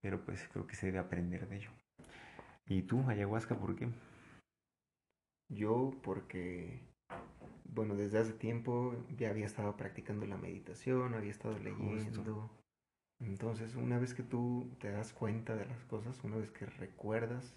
[0.00, 1.70] pero pues creo que se debe aprender de ello.
[2.66, 3.88] ¿Y tú, ayahuasca, por qué?
[5.48, 6.80] Yo porque,
[7.64, 12.04] bueno, desde hace tiempo ya había estado practicando la meditación, había estado leyendo.
[12.04, 12.50] Justo.
[13.20, 17.54] Entonces, una vez que tú te das cuenta de las cosas, una vez que recuerdas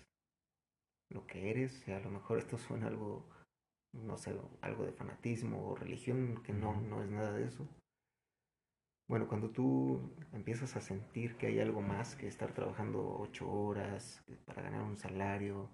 [1.09, 3.29] lo que eres, y a lo mejor esto suena algo,
[3.93, 7.67] no sé, algo de fanatismo o religión, que no, no es nada de eso,
[9.07, 14.23] bueno, cuando tú empiezas a sentir que hay algo más que estar trabajando ocho horas
[14.45, 15.69] para ganar un salario,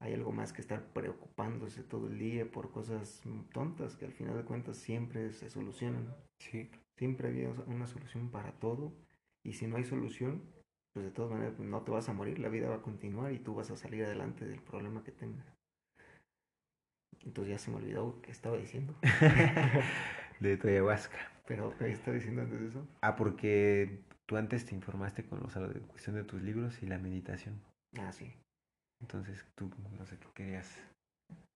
[0.00, 3.22] hay algo más que estar preocupándose todo el día por cosas
[3.52, 6.14] tontas que al final de cuentas siempre se solucionan.
[6.38, 6.70] Sí.
[6.96, 8.92] Siempre había una solución para todo
[9.42, 10.42] y si no hay solución,
[10.92, 13.38] pues de todas maneras no te vas a morir, la vida va a continuar y
[13.38, 15.46] tú vas a salir adelante del problema que tengas.
[17.22, 18.94] Entonces ya se me olvidó qué estaba diciendo.
[20.40, 21.18] de tu ayahuasca.
[21.50, 22.86] Pero, ¿qué está diciendo antes de eso?
[23.02, 26.96] Ah, porque tú antes te informaste con los de cuestión de tus libros y la
[26.96, 27.60] meditación.
[27.98, 28.32] Ah, sí.
[29.00, 30.72] Entonces tú no sé qué querías.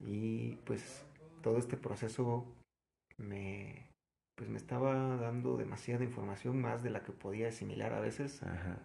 [0.00, 1.06] Y pues
[1.42, 2.44] todo este proceso
[3.18, 3.88] me
[4.36, 8.42] pues me estaba dando demasiada información más de la que podía asimilar a veces.
[8.42, 8.80] Ajá.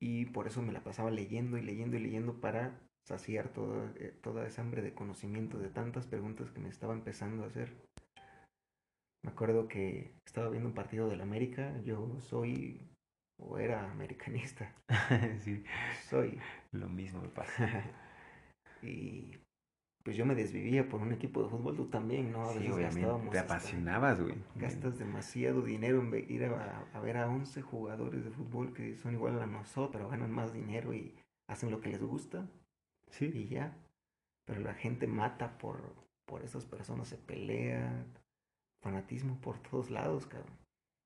[0.00, 4.18] Y por eso me la pasaba leyendo y leyendo y leyendo para saciar toda, eh,
[4.22, 7.76] toda esa hambre de conocimiento de tantas preguntas que me estaba empezando a hacer.
[9.22, 11.78] Me acuerdo que estaba viendo un partido del América.
[11.84, 12.90] Yo soy
[13.38, 14.74] o era americanista.
[15.38, 15.64] sí.
[16.08, 16.38] Soy.
[16.72, 17.84] Lo mismo me pasa.
[18.82, 19.36] y
[20.02, 22.42] pues yo me desvivía por un equipo de fútbol, tú también, ¿no?
[22.42, 23.30] A veces sí, gastábamos.
[23.30, 24.34] Te apasionabas, güey.
[24.56, 29.14] Gastas demasiado dinero en ir a, a, ver a 11 jugadores de fútbol que son
[29.14, 31.14] igual a nosotros, ganan más dinero y
[31.48, 32.48] hacen lo que les gusta.
[33.10, 33.30] Sí.
[33.34, 33.76] Y ya.
[34.46, 38.06] Pero la gente mata por, por esas personas, se pelea,
[38.80, 40.58] fanatismo por todos lados, cabrón.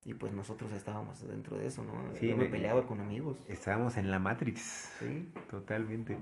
[0.03, 1.93] Y pues nosotros estábamos dentro de eso, ¿no?
[2.15, 3.37] Sí, Yo me peleaba con amigos.
[3.47, 4.61] Estábamos en la Matrix.
[4.99, 5.31] Sí.
[5.49, 6.17] Totalmente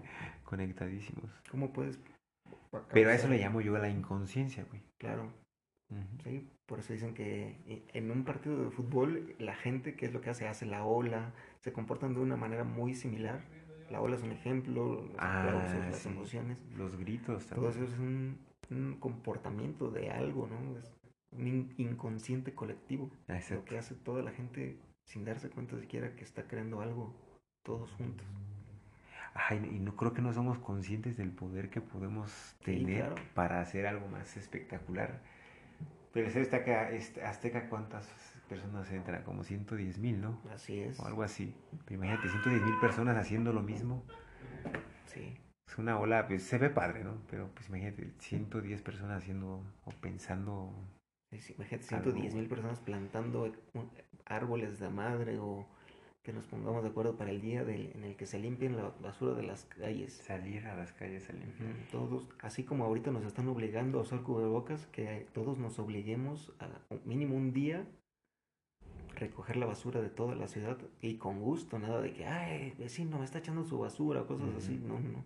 [0.45, 1.29] conectadísimos.
[1.51, 1.99] ¿Cómo puedes
[2.91, 4.81] pero a eso le llamo yo a la inconsciencia, güey.
[4.97, 5.31] Claro.
[6.23, 10.21] Sí, por eso dicen que en un partido de fútbol la gente, ¿qué es lo
[10.21, 10.47] que hace?
[10.47, 13.41] Hace la ola, se comportan de una manera muy similar.
[13.91, 16.63] La ola es un ejemplo, los ah, las emociones.
[16.75, 17.71] Los gritos también.
[17.71, 18.39] Todo eso es un,
[18.71, 20.79] un comportamiento de algo, ¿no?
[20.79, 20.91] Es
[21.37, 23.11] un inconsciente colectivo.
[23.27, 23.55] Exacto.
[23.55, 27.13] Lo que hace toda la gente sin darse cuenta siquiera que está creando algo
[27.63, 28.25] todos juntos.
[29.33, 33.87] Ay, y no creo que no somos conscientes del poder que podemos tener para hacer
[33.87, 35.21] algo más espectacular.
[36.13, 36.89] Pero el Azteca,
[37.27, 38.07] Azteca, ¿cuántas
[38.47, 39.23] personas entran?
[39.23, 40.39] Como 110 mil, ¿no?
[40.53, 40.99] Así es.
[40.99, 41.55] O algo así.
[41.85, 44.03] Pero imagínate, 110 mil personas haciendo lo mismo.
[45.07, 45.35] Sí.
[45.67, 47.17] Es una ola, pues se ve padre, ¿no?
[47.31, 50.71] Pero pues imagínate, 110 personas haciendo o pensando.
[51.33, 53.51] Imagínate, 110 mil personas plantando
[54.25, 55.67] árboles de madre o
[56.23, 58.93] que nos pongamos de acuerdo para el día del, en el que se limpien la
[59.01, 60.13] basura de las calles.
[60.13, 61.75] Salir a las calles a limpiar.
[61.91, 66.69] Todos, así como ahorita nos están obligando a usar cubrebocas, que todos nos obliguemos a
[67.03, 67.85] mínimo un día
[69.15, 73.19] recoger la basura de toda la ciudad y con gusto, nada de que, ay, vecino,
[73.19, 74.77] me está echando su basura, cosas así.
[74.77, 75.23] No, no.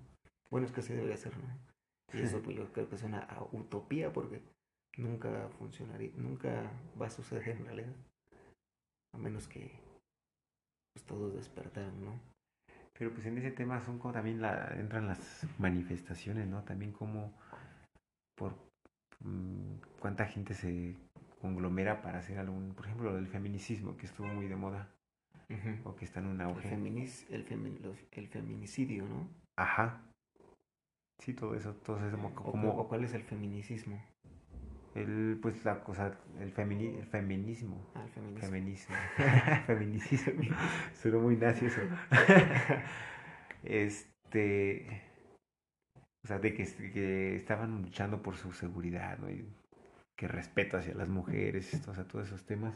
[0.49, 1.47] Bueno, es que así debería ser, ¿no?
[2.13, 4.41] Y eso pues, yo creo que es una utopía porque
[4.97, 7.95] nunca funcionaría, nunca va a suceder en realidad.
[9.13, 9.71] A menos que
[10.93, 12.19] pues, todos despertaron, ¿no?
[12.97, 16.63] Pero pues en ese tema son como también la, entran las manifestaciones, ¿no?
[16.63, 17.31] También como
[18.35, 18.55] por
[19.19, 20.95] mm, cuánta gente se
[21.39, 24.89] conglomera para hacer algún, por ejemplo, el feminicismo, que estuvo muy de moda,
[25.83, 26.73] o que está en un auge.
[26.73, 27.45] El,
[28.11, 29.27] el, feminicidio, ¿no?
[29.55, 30.01] Ajá.
[31.19, 32.71] Sí, todo eso, todo eso como...
[32.71, 34.03] ¿O cuál es el feminicismo?
[34.97, 37.91] El pues la cosa el, femini, el feminismo.
[37.95, 38.95] Ah, el feminismo.
[39.65, 40.55] Feminismo.
[40.93, 41.81] Suena muy nazi eso.
[43.63, 45.03] Este
[46.23, 49.29] o sea de que, que, estaban luchando por su seguridad ¿no?
[49.29, 49.47] y
[50.17, 52.75] que respeto hacia las mujeres o sea todos esos temas.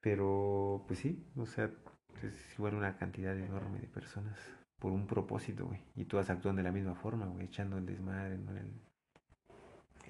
[0.00, 1.70] Pero pues sí o sea
[2.22, 4.38] es igual una cantidad enorme de personas
[4.78, 5.82] por un propósito güey.
[5.96, 8.56] Y todas actúan de la misma forma güey echando el desmadre ¿no?
[8.56, 8.89] el,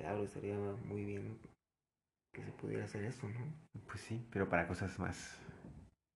[0.00, 1.38] Claro, estaría muy bien
[2.32, 3.52] que se pudiera hacer eso, ¿no?
[3.86, 5.38] Pues sí, pero para cosas más,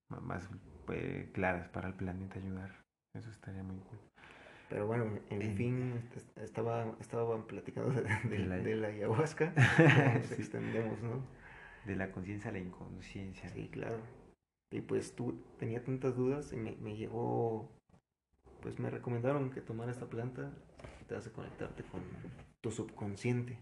[0.08, 0.48] más
[0.86, 2.82] pues, claras para el planeta ayudar.
[3.14, 3.98] Eso estaría muy cool.
[4.70, 6.00] Pero bueno, en fin,
[6.36, 7.90] estaba, estaba platicando
[8.30, 9.52] de, la, de ayahuasca.
[10.18, 11.22] Nos extendemos, ¿no?
[11.84, 13.50] De la conciencia a la inconsciencia.
[13.50, 13.98] Sí, claro.
[14.72, 17.70] Y pues tú tenía tantas dudas y me, me llegó,
[18.62, 20.50] pues me recomendaron que tomara esta planta
[21.02, 22.00] y te hace conectarte con
[22.62, 23.58] tu subconsciente.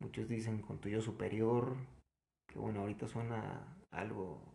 [0.00, 1.76] Muchos dicen con tu yo superior,
[2.48, 4.54] que bueno, ahorita suena algo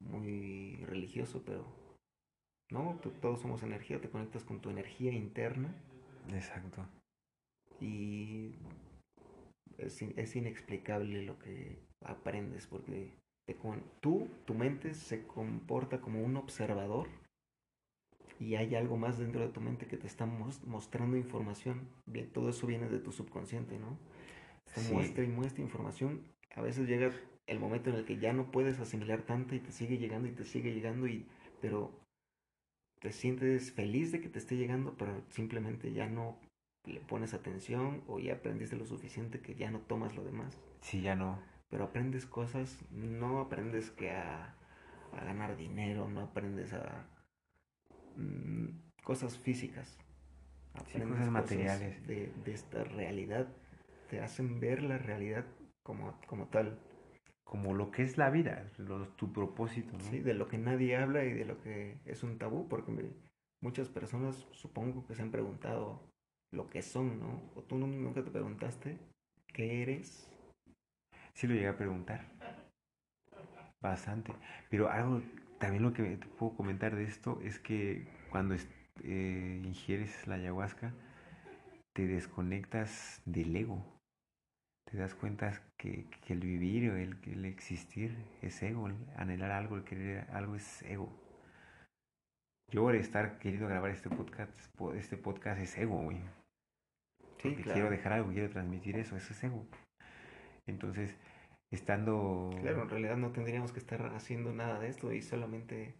[0.00, 1.64] muy religioso, pero
[2.70, 5.74] no, todos somos energía, te conectas con tu energía interna.
[6.32, 6.86] Exacto.
[7.80, 8.54] Y
[9.78, 13.12] es, es inexplicable lo que aprendes, porque
[13.46, 17.08] te, con, tú, tu mente se comporta como un observador
[18.42, 21.88] y hay algo más dentro de tu mente que te está mostrando información.
[22.06, 23.96] Bien, todo eso viene de tu subconsciente, ¿no?
[24.74, 26.22] Te muestra y muestra información.
[26.56, 27.12] A veces llega
[27.46, 30.32] el momento en el que ya no puedes asimilar tanto y te sigue llegando y
[30.32, 31.26] te sigue llegando, y,
[31.60, 31.92] pero
[33.00, 36.36] te sientes feliz de que te esté llegando, pero simplemente ya no
[36.84, 40.60] le pones atención o ya aprendiste lo suficiente que ya no tomas lo demás.
[40.80, 41.38] Sí, ya no.
[41.70, 44.56] Pero aprendes cosas, no aprendes que a,
[45.12, 47.06] a ganar dinero, no aprendes a
[48.16, 48.68] Mm,
[49.02, 49.98] cosas físicas.
[50.74, 52.06] cosas materiales.
[52.06, 53.48] de, esta realidad.
[54.10, 55.46] Te hacen ver la realidad
[55.82, 56.78] como, como tal.
[57.44, 58.70] Como lo que es la vida,
[59.16, 59.98] tu propósito.
[60.00, 62.92] Sí, de lo que nadie habla y de lo que es un tabú, porque
[63.60, 66.00] muchas personas supongo que se han preguntado
[66.50, 67.42] lo que son, ¿no?
[67.54, 68.98] O tú nunca te preguntaste
[69.48, 70.30] qué eres.
[71.34, 72.26] Sí lo llegué a preguntar.
[73.80, 74.32] Bastante.
[74.70, 75.20] Pero algo
[75.62, 78.56] también lo que te puedo comentar de esto es que cuando
[79.04, 80.92] eh, ingieres la ayahuasca,
[81.92, 83.80] te desconectas del ego.
[84.90, 89.76] Te das cuenta que, el vivir o el, el, existir es ego, el anhelar algo,
[89.76, 91.08] el querer algo es ego.
[92.72, 94.52] yo estar queriendo grabar este podcast,
[94.96, 96.18] este podcast es ego, güey.
[97.38, 99.64] Sí, Porque quiero dejar algo, quiero transmitir eso, eso es ego.
[100.66, 101.16] Entonces,
[101.76, 102.50] estando...
[102.60, 105.94] Claro, en realidad no tendríamos que estar haciendo nada de esto y solamente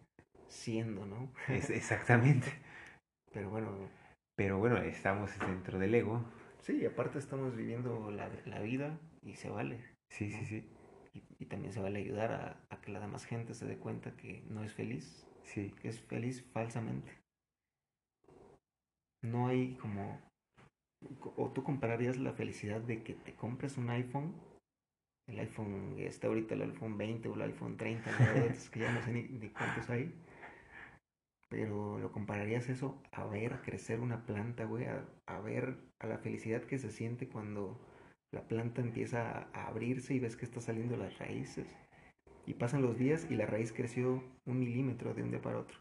[0.47, 1.33] siendo, ¿no?
[1.49, 2.47] Es, exactamente.
[3.33, 3.89] Pero bueno.
[4.35, 6.23] Pero bueno, estamos dentro del ego.
[6.61, 9.83] Sí, aparte estamos viviendo la, la vida y se vale.
[10.09, 10.69] Sí, sí, sí.
[11.39, 14.43] Y, también se vale ayudar a, a, que la demás gente se dé cuenta que
[14.49, 15.27] no es feliz.
[15.43, 15.71] Sí.
[15.81, 17.11] Que es feliz falsamente.
[19.21, 20.19] No hay como...
[21.35, 24.33] O tú compararías la felicidad de que te compres un iPhone
[25.27, 29.01] el iPhone, está ahorita el iPhone 20 o el iPhone 30, es que ya no
[29.01, 30.13] sé ni, cuántos hay.
[31.49, 36.63] Pero lo compararías eso a ver crecer una planta, güey, a, ver a la felicidad
[36.63, 37.79] que se siente cuando
[38.31, 41.67] la planta empieza a abrirse y ves que está saliendo las raíces.
[42.45, 45.77] Y pasan los días y la raíz creció un milímetro de un día para otro.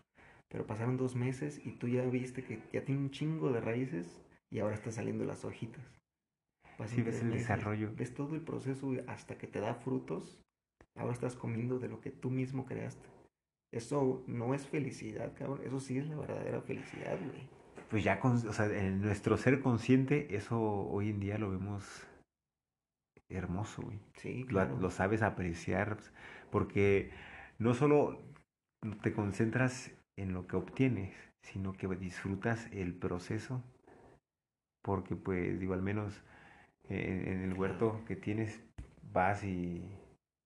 [0.49, 4.21] Pero pasaron dos meses y tú ya viste que ya tiene un chingo de raíces
[4.51, 6.02] y ahora están saliendo las hojitas.
[6.87, 7.93] Sí, ves el desarrollo.
[7.95, 10.41] Ves todo el proceso hasta que te da frutos.
[10.97, 13.09] Ahora estás comiendo de lo que tú mismo creaste.
[13.73, 15.61] Eso no es felicidad, cabrón.
[15.65, 17.49] Eso sí es la verdadera felicidad, güey.
[17.89, 22.07] Pues ya, con, o sea, en nuestro ser consciente, eso hoy en día lo vemos
[23.31, 23.99] hermoso, güey.
[24.17, 24.79] Sí, claro.
[24.79, 25.99] Lo, sabes apreciar,
[26.51, 27.11] porque
[27.59, 28.21] no solo
[29.03, 33.63] te concentras en lo que obtienes, sino que disfrutas el proceso,
[34.83, 36.23] porque pues digo, al menos
[36.89, 38.63] en, el huerto que tienes,
[39.13, 39.89] vas y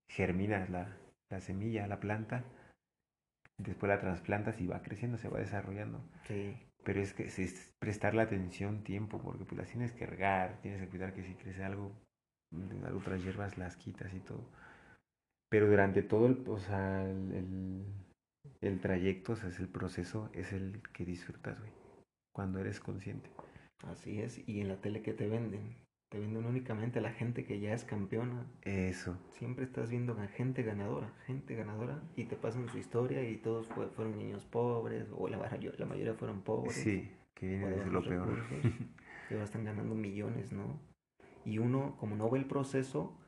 [0.08, 0.96] germinas la,
[1.30, 2.44] la semilla, la planta,
[3.58, 6.00] después la trasplantas y va creciendo, se va desarrollando.
[6.26, 6.56] Sí.
[6.84, 10.80] Pero es que es prestar la atención, tiempo, porque pues las tienes que regar, tienes
[10.80, 11.92] que cuidar que si crece algo,
[12.94, 14.48] otras hierbas las quitas y todo.
[15.48, 17.84] Pero durante todo el, o sea, el,
[18.60, 21.72] el, trayecto, o sea, es el proceso, es el que disfrutas, güey,
[22.32, 23.30] cuando eres consciente.
[23.84, 25.76] Así es, y en la tele que te venden,
[26.08, 28.46] te venden únicamente a la gente que ya es campeona.
[28.62, 29.18] Eso.
[29.30, 33.66] Siempre estás viendo a gente ganadora, gente ganadora, y te pasan su historia y todos
[33.66, 36.74] fueron niños pobres, o la, la mayoría fueron pobres.
[36.74, 38.38] Sí, que viene desde lo peor.
[39.28, 40.80] que ahora están ganando millones, ¿no?
[41.44, 43.20] Y uno, como no ve el proceso...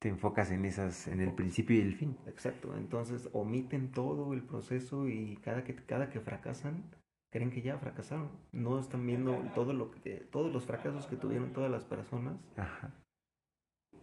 [0.00, 2.16] Te enfocas en esas, en el principio y el fin.
[2.26, 6.90] Exacto, entonces omiten todo el proceso y cada que, cada que fracasan,
[7.30, 8.28] creen que ya fracasaron.
[8.52, 12.36] No están viendo todo lo que, todos los fracasos que tuvieron todas las personas.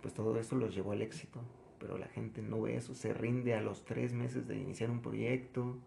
[0.02, 1.42] Pues todo eso los llevó al éxito.
[1.80, 5.02] Pero la gente no ve eso, se rinde a los tres meses de iniciar un
[5.02, 5.78] proyecto.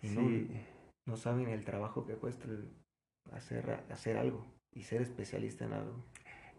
[0.00, 0.08] Y
[1.06, 2.46] no, saben el trabajo que cuesta
[3.32, 6.04] hacer, hacer algo y ser especialista en algo.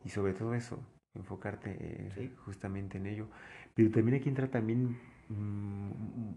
[0.05, 0.79] Y sobre todo eso,
[1.15, 3.27] enfocarte eh, justamente en ello.
[3.73, 4.99] Pero también aquí entra también
[5.29, 6.33] mm,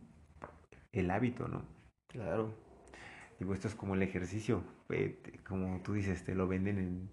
[0.92, 1.62] el hábito, ¿no?
[2.08, 2.54] Claro
[3.42, 7.08] Digo, esto es como el ejercicio, eh, como tú dices, te lo venden en,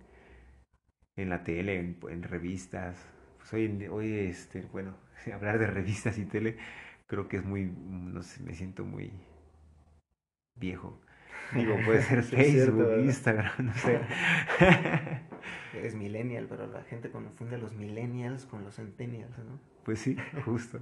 [1.16, 3.04] en la tele, en, revistas.
[3.40, 4.96] Pues hoy, hoy, este, bueno,
[5.34, 6.56] hablar de revistas y tele
[7.08, 9.12] creo que es muy, no sé, me siento muy
[10.54, 11.02] viejo.
[11.52, 14.00] Digo, puede ser Facebook, Instagram, no sé.
[15.74, 19.60] Eres millennial, pero la gente confunde a los millennials con los centennials, ¿no?
[19.84, 20.16] Pues sí,
[20.46, 20.80] justo.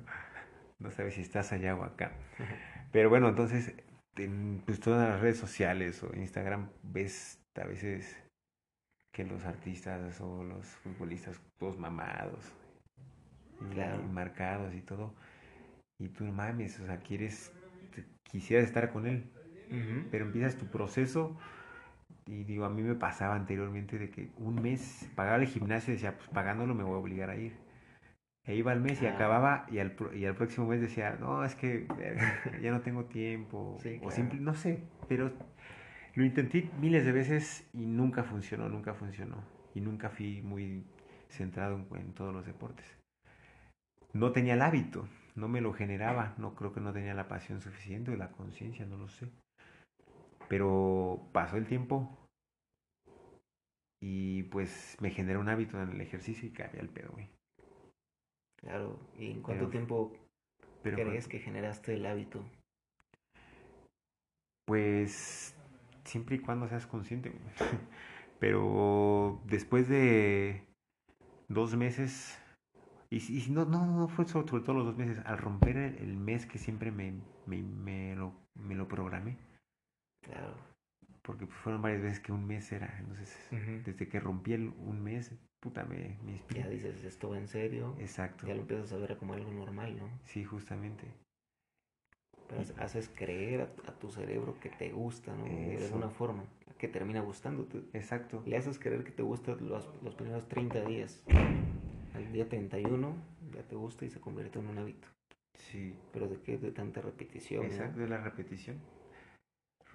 [0.79, 2.11] No sabes si estás allá o acá.
[2.91, 3.73] Pero bueno, entonces
[4.17, 8.23] en pues, todas las redes sociales o Instagram ves a veces
[9.13, 12.53] que los artistas o los futbolistas todos mamados
[13.59, 15.13] y, marcados y todo
[15.99, 17.51] y tú mames o sea quieres
[18.23, 19.31] quisieras estar con él
[20.11, 21.35] pero empiezas tu proceso
[22.25, 25.95] y digo a mí me pasaba anteriormente de que un mes pagaba el gimnasio y
[25.95, 27.66] decía pues pagándolo me voy a obligar a ir
[28.47, 31.53] e iba al mes y acababa y al, y al próximo mes decía, no, es
[31.55, 31.85] que
[32.61, 33.77] ya no tengo tiempo.
[34.01, 35.33] O simple, no sé, pero
[36.15, 39.43] lo intenté miles de veces y nunca funcionó, nunca funcionó.
[39.75, 40.85] Y nunca fui muy
[41.29, 42.85] centrado en, todos los deportes.
[44.13, 47.61] No tenía el hábito, no me lo generaba, no creo que no tenía la pasión
[47.61, 49.29] suficiente o la conciencia, no lo sé.
[50.47, 52.17] Pero pasó el tiempo
[54.01, 57.36] y pues me generó un hábito en el ejercicio y cambié el pedo, güey.
[58.67, 60.11] Claro, ¿y en cuánto tiempo
[60.83, 62.43] crees que generaste el hábito?
[64.65, 65.55] Pues
[66.03, 67.31] siempre y cuando seas consciente.
[68.39, 70.67] Pero después de
[71.47, 72.37] dos meses,
[73.09, 76.45] y, y no, no, no fue sobre, todo los dos meses, al romper el, mes
[76.45, 77.13] que siempre me,
[77.45, 79.37] me, me, lo, me lo programé.
[80.25, 80.53] Claro.
[81.27, 82.97] Porque fueron varias veces que un mes era.
[82.99, 83.37] Entonces,
[83.85, 87.97] desde que rompí el un mes, puta, me, me Ya dices, esto en serio.
[87.99, 88.47] Exacto.
[88.47, 90.09] Ya lo empiezas a ver como algo normal, ¿no?
[90.23, 91.05] Sí, justamente.
[92.47, 95.43] Pero haces creer a, tu cerebro que te gusta, ¿no?
[95.43, 96.45] De alguna forma,
[96.77, 97.83] que termina gustándote.
[97.91, 98.41] Exacto.
[98.45, 101.21] Le haces creer que te gusta los, los primeros 30 días.
[102.13, 103.17] Al día 31
[103.53, 105.09] ya te gusta y se convierte en un hábito.
[105.55, 105.93] Sí.
[106.13, 106.57] Pero de qué?
[106.57, 107.65] De tanta repetición.
[107.65, 108.77] Exacto, de la repetición.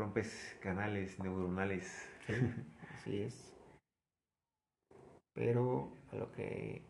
[0.02, 2.10] Rompes canales neuronales.
[2.26, 2.34] Sí,
[2.92, 3.54] así es.
[5.32, 6.82] Pero a lo que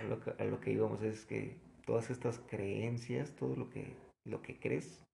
[0.00, 3.92] a, lo que, a lo que íbamos es que todas estas creencias, todo lo que,
[4.24, 5.04] lo que crees,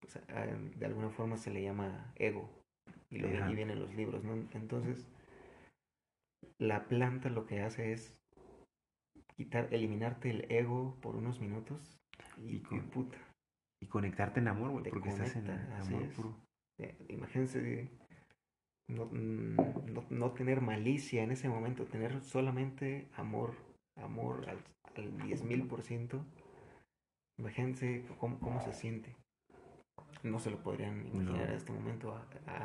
[0.00, 2.50] pues, de alguna forma se le llama ego.
[3.10, 4.34] Y lo de vienen los libros, ¿no?
[4.54, 5.06] Entonces,
[6.58, 8.12] la planta lo que hace es
[9.36, 11.96] quitar, eliminarte el ego por unos minutos
[12.38, 13.18] y, puta.
[13.84, 16.36] Y conectarte en amor, güey, porque estás en amor puro.
[17.08, 17.90] Imagínense
[18.88, 23.54] no, no, no, tener malicia en ese momento, tener solamente amor,
[23.96, 24.58] amor al,
[24.96, 26.24] al 10.000 por ciento.
[27.38, 29.16] Imagínense cómo, cómo, se siente.
[30.22, 32.14] No se lo podrían imaginar en este momento.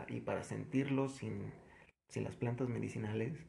[0.07, 1.51] y para sentirlo sin,
[2.09, 3.45] sin las plantas medicinales,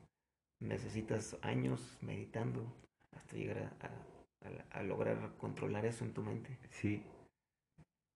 [0.61, 2.73] necesitas años meditando
[3.16, 6.59] hasta llegar a, a, lograr controlar eso en tu mente.
[6.71, 7.03] Sí.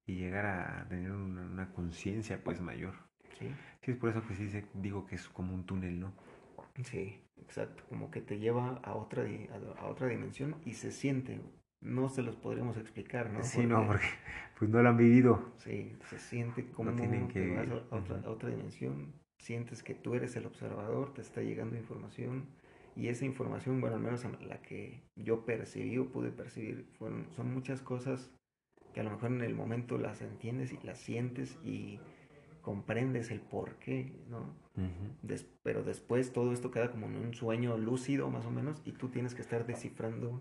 [0.06, 2.94] Y llegar a tener una, una conciencia pues mayor.
[3.38, 3.46] Sí.
[3.82, 6.12] Sí, es por eso que sí digo que es como un túnel, ¿no?
[6.82, 7.84] Sí, exacto.
[7.88, 9.24] Como que te lleva a otra,
[9.78, 11.40] a, otra dimensión y se siente.
[11.80, 13.42] No se los podríamos explicar, ¿no?
[13.42, 14.06] Sí, no, porque
[14.58, 15.52] pues no lo han vivido.
[15.58, 17.40] Sí, se siente como tienen que...
[17.40, 19.12] te vas a otra, a otra dimensión.
[19.38, 22.46] Sientes que tú eres el observador, te está llegando información
[22.96, 27.52] y esa información, bueno, al menos la que yo percibí o pude percibir, fueron, son
[27.52, 28.30] muchas cosas
[28.94, 32.00] que a lo mejor en el momento las entiendes y las sientes y
[32.62, 34.54] comprendes el por qué, ¿no?
[35.62, 39.08] pero después todo esto queda como en un sueño lúcido más o menos y tú
[39.08, 40.40] tienes que estar descifrando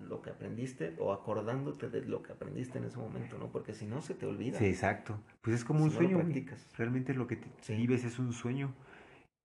[0.00, 3.50] lo que aprendiste o acordándote de lo que aprendiste en ese momento, ¿no?
[3.50, 4.58] Porque si no se te olvida.
[4.58, 5.18] Sí, exacto.
[5.40, 6.20] Pues es como un sueño.
[6.76, 8.74] Realmente lo que vives es un sueño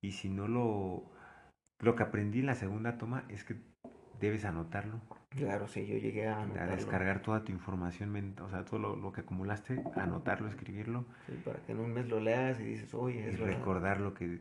[0.02, 1.04] y si no lo
[1.82, 3.56] lo que aprendí en la segunda toma es que
[4.20, 5.02] debes anotarlo.
[5.30, 6.74] Claro, sí, yo llegué a anotarlo.
[6.74, 11.06] A descargar toda tu información, o sea, todo lo, que acumulaste, anotarlo, escribirlo.
[11.28, 14.14] Sí, para que en un mes lo leas y dices, oye, es Y recordar lo
[14.14, 14.40] que,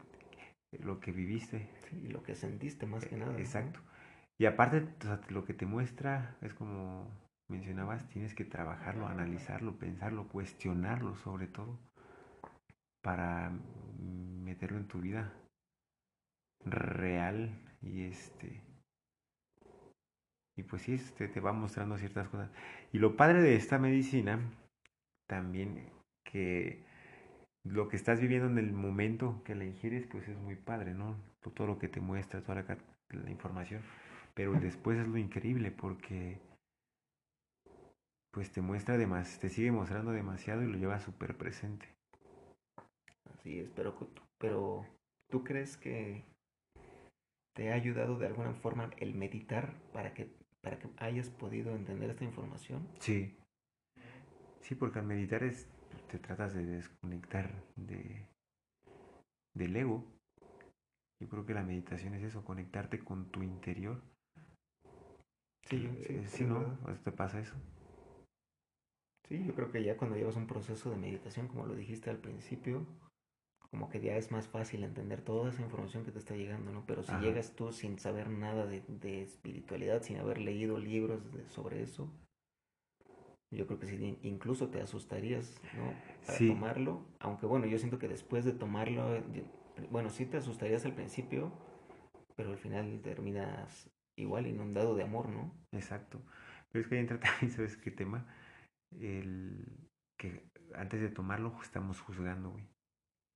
[0.79, 1.68] lo que viviste.
[1.89, 3.39] Sí, y lo que sentiste más que nada.
[3.39, 3.81] Exacto.
[4.41, 7.11] Y aparte, o sea, lo que te muestra es como
[7.49, 11.79] mencionabas, tienes que trabajarlo, analizarlo, pensarlo, cuestionarlo sobre todo,
[13.03, 13.51] para
[13.99, 15.33] meterlo en tu vida
[16.64, 17.51] real
[17.81, 18.62] y este
[20.59, 22.51] y pues sí, este, te va mostrando ciertas cosas.
[22.93, 24.41] Y lo padre de esta medicina,
[25.29, 25.89] también
[26.25, 26.85] que
[27.63, 31.17] lo que estás viviendo en el momento que la ingieres, pues es muy padre, ¿no?
[31.55, 32.65] Todo lo que te muestra, toda
[33.11, 33.83] la, información.
[34.35, 36.41] Pero después es lo increíble porque
[38.33, 41.87] pues te muestra demasiado, te sigue mostrando demasiado y lo lleva súper presente.
[43.33, 43.71] Así es,
[44.39, 44.87] pero
[45.31, 46.25] ¿tú crees que
[47.55, 50.31] te ha ayudado de alguna forma el meditar para que
[50.63, 52.87] para que hayas podido entender esta información?
[53.01, 53.37] Sí.
[54.61, 55.69] Sí, porque al meditar es,
[56.11, 58.27] te tratas de desconectar de,
[59.55, 60.05] del ego.
[61.21, 64.03] Yo creo que la meditación es eso, conectarte con tu interior.
[65.65, 66.79] Sí, sí, eh, sí, ¿no?
[67.05, 67.55] ¿Te pasa eso?
[69.29, 72.19] Sí, yo creo que ya cuando llevas un proceso de meditación, como lo dijiste al
[72.19, 72.87] principio,
[73.71, 76.85] como que ya es más fácil entender toda esa información que te está llegando, ¿no?
[76.87, 81.83] Pero si llegas tú sin saber nada de, de espiritualidad, sin haber leído libros sobre
[81.83, 82.11] eso,
[83.51, 85.95] yo creo que sí, incluso te asustarías, ¿no?
[86.27, 89.23] Para tomarlo, aunque bueno, yo siento que después de tomarlo,
[89.91, 91.53] bueno, sí te asustarías al principio,
[92.37, 95.55] pero al final terminas igual inundado de amor, ¿no?
[95.73, 96.21] Exacto.
[96.71, 98.27] Pero es que ahí entra también, ¿sabes qué tema?
[99.01, 99.89] El
[100.19, 102.69] que antes de tomarlo estamos juzgando, güey.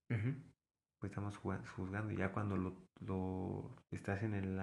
[0.09, 2.13] Pues estamos juzgando.
[2.13, 4.61] Ya cuando lo, lo estás en el,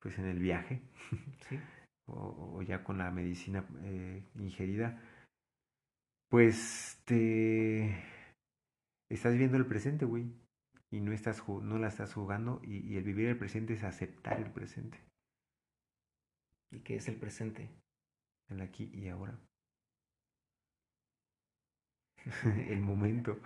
[0.00, 0.82] pues en el viaje,
[2.06, 5.00] o, ya con la medicina eh, ingerida,
[6.28, 8.02] pues te
[9.08, 10.32] estás viendo el presente, güey.
[10.92, 12.60] Y no, estás, no la estás jugando.
[12.64, 14.98] Y, y el vivir el presente es aceptar el presente.
[16.72, 17.68] ¿Y qué es el presente?
[18.48, 19.38] El aquí y ahora.
[22.68, 23.38] el momento,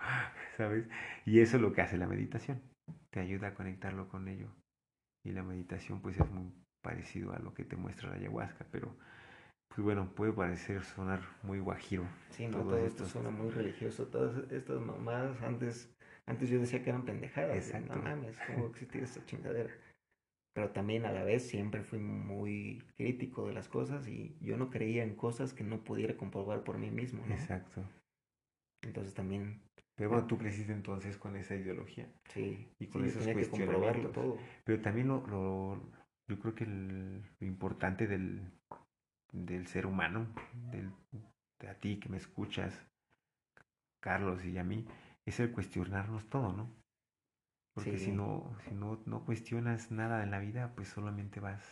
[0.57, 0.87] ¿sabes?
[1.25, 2.61] Y eso es lo que hace la meditación,
[3.09, 4.47] te ayuda a conectarlo con ello.
[5.23, 6.51] Y la meditación pues es muy
[6.83, 8.95] parecido a lo que te muestra la ayahuasca, pero
[9.69, 12.03] pues bueno, puede parecer sonar muy guajiro.
[12.29, 15.91] Sí, no, todo, esto suena muy religioso, todas estas mamadas antes,
[16.27, 17.55] antes yo decía que eran pendejadas.
[17.55, 17.95] Exacto.
[17.95, 19.71] No mames, ¿cómo existir esta chingadera?
[20.55, 24.69] pero también a la vez siempre fui muy crítico de las cosas y yo no
[24.69, 27.33] creía en cosas que no pudiera comprobar por mí mismo, ¿no?
[27.35, 27.83] Exacto.
[28.85, 29.61] Entonces también,
[29.95, 32.07] Pero bueno, tú creciste entonces con esa ideología.
[32.29, 34.37] sí, Y con sí, esos tenía que comprobarlo todo.
[34.65, 35.81] Pero también lo, lo-
[36.27, 38.41] yo creo que el- lo importante del,
[39.33, 40.27] del ser humano,
[40.71, 40.91] del,
[41.59, 42.73] de a ti que me escuchas,
[43.99, 44.85] Carlos y a mí,
[45.25, 46.69] es el cuestionarnos todo, ¿no?
[47.73, 47.99] Porque Sí.
[47.99, 51.63] si no, si no, no cuestionas nada en la vida, pues solamente vas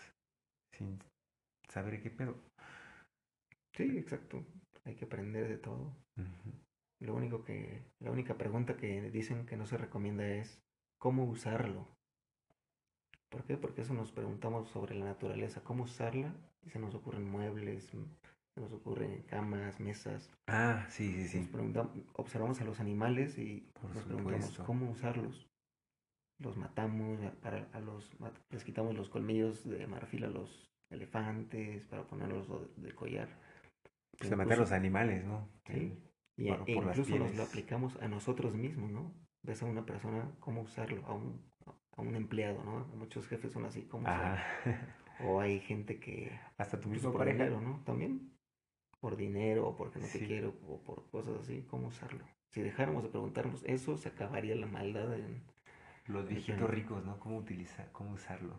[0.72, 1.00] sin
[1.70, 2.36] saber qué pedo.
[3.74, 4.46] Sí, exacto.
[4.86, 5.94] Hay que aprender de todo.
[6.18, 6.52] Ujú.
[7.04, 10.60] Lo único que, la única pregunta que dicen que no se recomienda es
[10.98, 11.88] cómo usarlo.
[13.30, 13.58] ¿Por qué?
[13.58, 16.34] Porque eso nos preguntamos sobre la naturaleza, cómo usarla
[16.66, 18.06] y se nos ocurren muebles, m-
[18.54, 20.30] se nos ocurren camas, mesas.
[20.48, 21.50] Ah, sí, sí, Nos sí.
[21.52, 25.48] preguntamos, observamos a los animales y Por nos preguntamos cómo usarlos.
[26.40, 28.12] Los matamos, para, a los,
[28.52, 33.30] les quitamos los colmillos de marfil a los elefantes para ponerlos de, de collar.
[34.18, 35.50] Pues de matar a los animales, ¿no?
[35.68, 35.98] Sí.
[36.38, 39.14] Y, Bueno, e incluso nos lo aplicamos a nosotros mismos, ¿no?
[39.44, 41.42] Ves a una persona cómo usarlo, a un,
[41.96, 42.86] a un empleado, ¿no?
[42.96, 44.36] Muchos jefes son así, cómo usarlo.
[44.36, 44.44] Ajá.
[45.26, 47.44] O hay gente que, Hasta tu pues, misma por pareja.
[47.44, 47.82] dinero, ¿no?
[47.86, 48.32] También.
[49.00, 50.26] Por dinero, o porque no te Sí.
[50.26, 52.26] quiero, o por cosas así, cómo usarlo.
[52.50, 55.44] Si dejáramos de preguntarnos eso, se acabaría la maldad en...
[56.08, 57.20] Los viejitos ricos, ¿no?
[57.20, 58.58] ¿Cómo utilizar, cómo usarlo?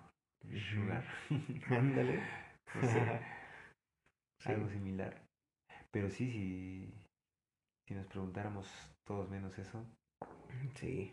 [0.71, 1.05] Sugar.
[1.71, 2.21] Ándale.
[2.81, 3.01] Sé,
[4.39, 4.51] Sí.
[4.51, 5.23] algo similar.
[5.91, 6.93] Pero sí, si,
[7.87, 8.69] si nos preguntáramos
[9.05, 9.85] todos menos eso,
[10.77, 11.13] Sí.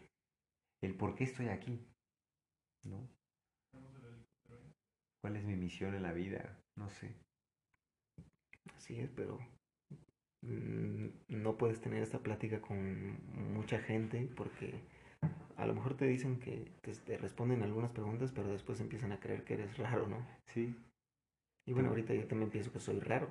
[0.82, 1.86] el por qué estoy aquí,
[2.84, 3.08] ¿no?
[5.22, 6.58] ¿Cuál es mi misión en la vida?
[6.76, 7.16] No sé.
[8.76, 9.38] Así es, pero
[10.42, 14.82] mm, no puedes tener esta plática con mucha gente porque
[15.58, 19.20] a lo mejor te dicen que te, te responden algunas preguntas, pero después empiezan a
[19.20, 20.26] creer que eres raro, ¿no?
[20.48, 20.76] Sí.
[21.68, 23.30] Y bueno, ahorita yo también pienso que soy raro.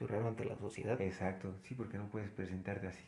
[0.00, 1.00] Raro ante la sociedad.
[1.00, 1.54] Exacto.
[1.62, 3.04] Sí, porque no puedes presentarte así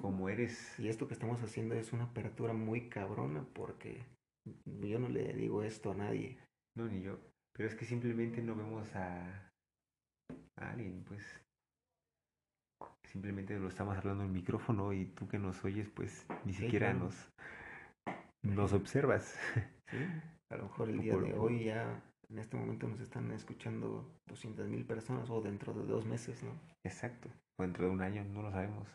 [0.00, 0.78] como, eres.
[0.78, 4.04] Y esto que estamos haciendo es una apertura muy cabrona porque
[4.80, 6.38] yo no le digo esto a nadie.
[6.76, 7.18] No, ni yo.
[7.52, 9.50] Pero es que simplemente no vemos a,
[10.56, 11.22] a alguien, pues.
[13.04, 16.62] Simplemente lo estamos hablando en el micrófono y tú que nos oyes, pues ni Sí,
[16.62, 17.06] siquiera claro.
[17.06, 17.30] nos,
[18.42, 19.36] nos observas.
[19.90, 19.98] ¿sí?
[20.50, 22.02] A lo mejor el día de hoy ya,
[22.32, 26.58] en este momento nos están escuchando 200 mil personas o dentro de dos meses, ¿no?
[26.82, 27.28] Exacto.
[27.58, 28.88] O dentro de un año, no lo sabemos.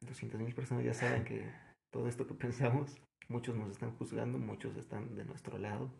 [0.00, 1.52] 200 mil personas ya saben que
[1.92, 5.92] todo esto que pensamos, muchos nos están juzgando, muchos están de nuestro lado.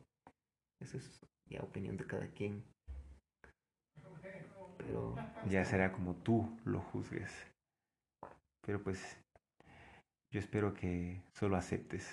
[0.81, 1.21] Esa es
[1.51, 2.65] ya opinión de cada quien.
[4.79, 5.15] Pero
[5.47, 7.31] Ya será como tú lo juzgues.
[8.63, 9.19] Pero pues
[10.33, 12.09] yo espero que solo aceptes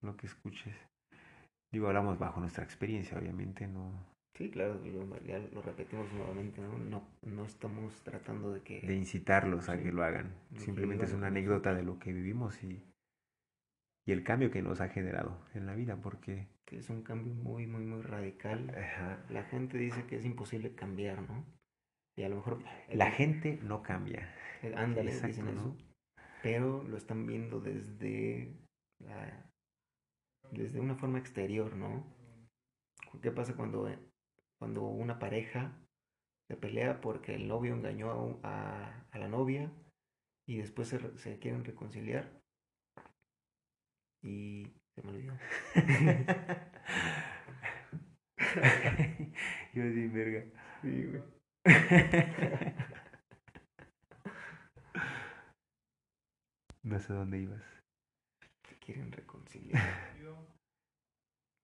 [0.00, 0.87] lo que escuches.
[1.72, 3.92] Digo, hablamos bajo nuestra experiencia, obviamente, no
[4.34, 6.78] sí, claro, lo- ya lo repetimos nuevamente, ¿no?
[6.78, 8.78] No, no estamos tratando de que...
[8.80, 10.34] de incitarlos a que lo hagan.
[10.56, 12.82] Simplemente es una anécdota de lo que vivimos y,
[14.04, 17.34] y el cambio que nos ha generado en la vida, porque que es un cambio
[17.34, 18.70] muy, muy, muy radical.
[18.76, 21.44] ajá, La gente dice que es imposible cambiar, ¿no?
[22.16, 22.58] Y a lo mejor...
[22.92, 24.28] la gente no cambia.
[24.62, 25.52] Eh, Ándale, Exacto, dicen ¿no?
[25.52, 25.76] eso.
[26.42, 28.52] Pero lo están viendo desde
[29.00, 29.50] la-
[30.52, 32.04] desde una forma exterior, ¿no?
[33.22, 33.86] ¿Qué pasa cuando,
[34.58, 35.78] cuando una pareja
[36.48, 39.72] se pelea porque el novio engañó a, a- a la novia
[40.46, 42.40] y después se, se quieren reconciliar?
[44.22, 45.32] Y se me olvidó.
[49.74, 49.82] Yo
[50.12, 50.44] verga.
[50.82, 51.22] Sí, güey.
[56.82, 57.62] No sé dónde ibas.
[58.88, 59.82] Quieren reconciliar.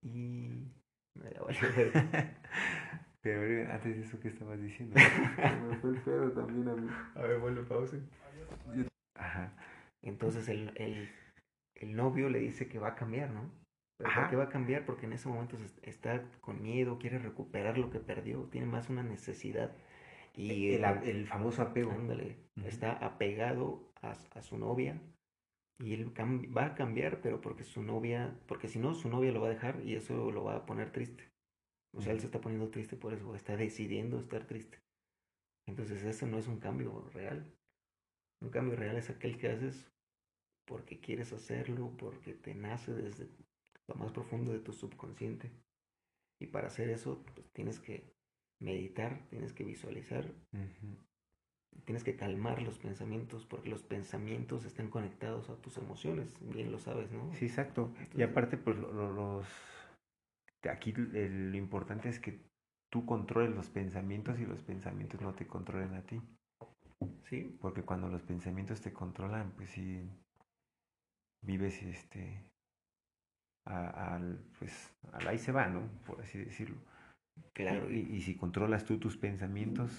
[0.03, 0.71] Y...
[1.15, 2.37] me la valió verga.
[3.21, 4.93] Pero verga, antes de eso, ¿qué estabas diciendo?
[4.99, 6.87] Me fue el pedo también a mí.
[7.15, 7.97] A ver, vuelve pausa.
[9.15, 9.51] Ajá.
[10.03, 11.09] Entonces el, el,
[11.73, 13.49] el novio le dice que va a cambiar, ¿no?
[13.97, 14.21] ¿Pero Ajá.
[14.21, 14.85] ¿Por qué va a cambiar?
[14.85, 19.01] Porque en ese momento está con miedo, quiere recuperar lo que perdió, tiene más una
[19.01, 19.75] necesidad.
[20.35, 21.91] Y El, a- el famoso apego.
[21.93, 22.67] ándale, Ujú.
[22.67, 25.01] está apegado a, a su novia
[25.79, 29.41] y él va a cambiar, pero porque su novia, porque si no, su novia lo
[29.41, 31.31] va a dejar y eso lo va a poner triste.
[31.93, 34.79] O sea, él se está poniendo triste por eso, está decidiendo estar triste.
[35.67, 37.51] Entonces, eso no es un cambio real.
[38.41, 39.91] Un cambio real es aquel que haces
[40.65, 43.29] porque quieres hacerlo, porque te nace desde
[43.87, 45.51] lo más profundo de tu subconsciente.
[46.39, 48.13] Y para hacer eso, pues, tienes que
[48.59, 50.33] meditar, tienes que visualizar.
[51.83, 56.79] Tienes que calmar los pensamientos, porque los pensamientos están conectados a tus emociones, bien lo
[56.79, 57.33] sabes, ¿no?
[57.33, 57.91] Sí, exacto.
[58.15, 59.45] Y aparte, pues lo- lo- los,
[60.71, 62.39] aquí lo importante es que
[62.89, 66.21] tú controles los pensamientos y los pensamientos no te controlen a ti.
[67.23, 67.57] Sí.
[67.61, 70.07] Porque cuando los pensamientos te controlan, pues sí,
[71.41, 72.41] vives este,
[73.65, 75.81] al, pues, al ahí se va, ¿no?
[76.05, 76.77] Por así decirlo.
[77.53, 77.91] Claro.
[77.91, 79.91] Y, y, si controlas tú tus pensamientos,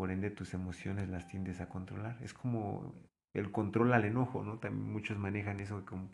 [0.00, 2.16] por ende tus emociones las tiendes a controlar.
[2.22, 2.94] Es como
[3.34, 4.58] el control al enojo, ¿no?
[4.58, 6.10] También muchos manejan eso como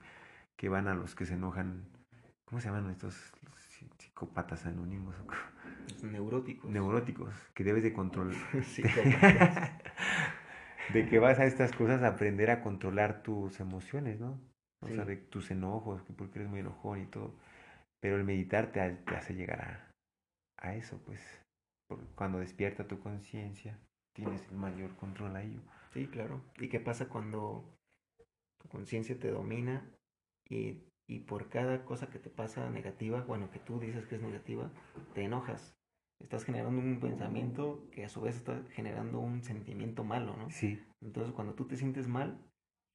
[0.57, 1.85] que van a los que se enojan,
[2.47, 3.15] ¿cómo se llaman estos
[3.97, 5.15] psicópatas anónimos?
[6.03, 6.69] Neuróticos.
[6.69, 8.35] Neuróticos, que debes de controlar.
[10.93, 14.41] de que vas a estas cosas a aprender a controlar tus emociones, ¿no?
[14.81, 17.39] O sea, de tus enojos, porque eres muy enojón y todo.
[18.01, 19.93] Pero el meditar te, hace llegar a,
[20.57, 21.46] a eso, pues.
[22.15, 23.79] Cuando despierta tu conciencia,
[24.13, 25.61] tienes el mayor control a ello.
[25.93, 26.43] Sí, claro.
[26.59, 27.79] ¿Y qué pasa cuando
[28.59, 29.89] tu conciencia te domina
[30.49, 34.23] y, y por cada cosa que te pasa negativa, bueno, que tú dices que es
[34.23, 34.71] negativa,
[35.15, 35.77] te enojas?
[36.19, 40.51] Estás generando un pensamiento que a su vez está generando un sentimiento malo, ¿no?
[40.51, 40.83] Sí.
[41.03, 42.41] Entonces, cuando tú te sientes mal,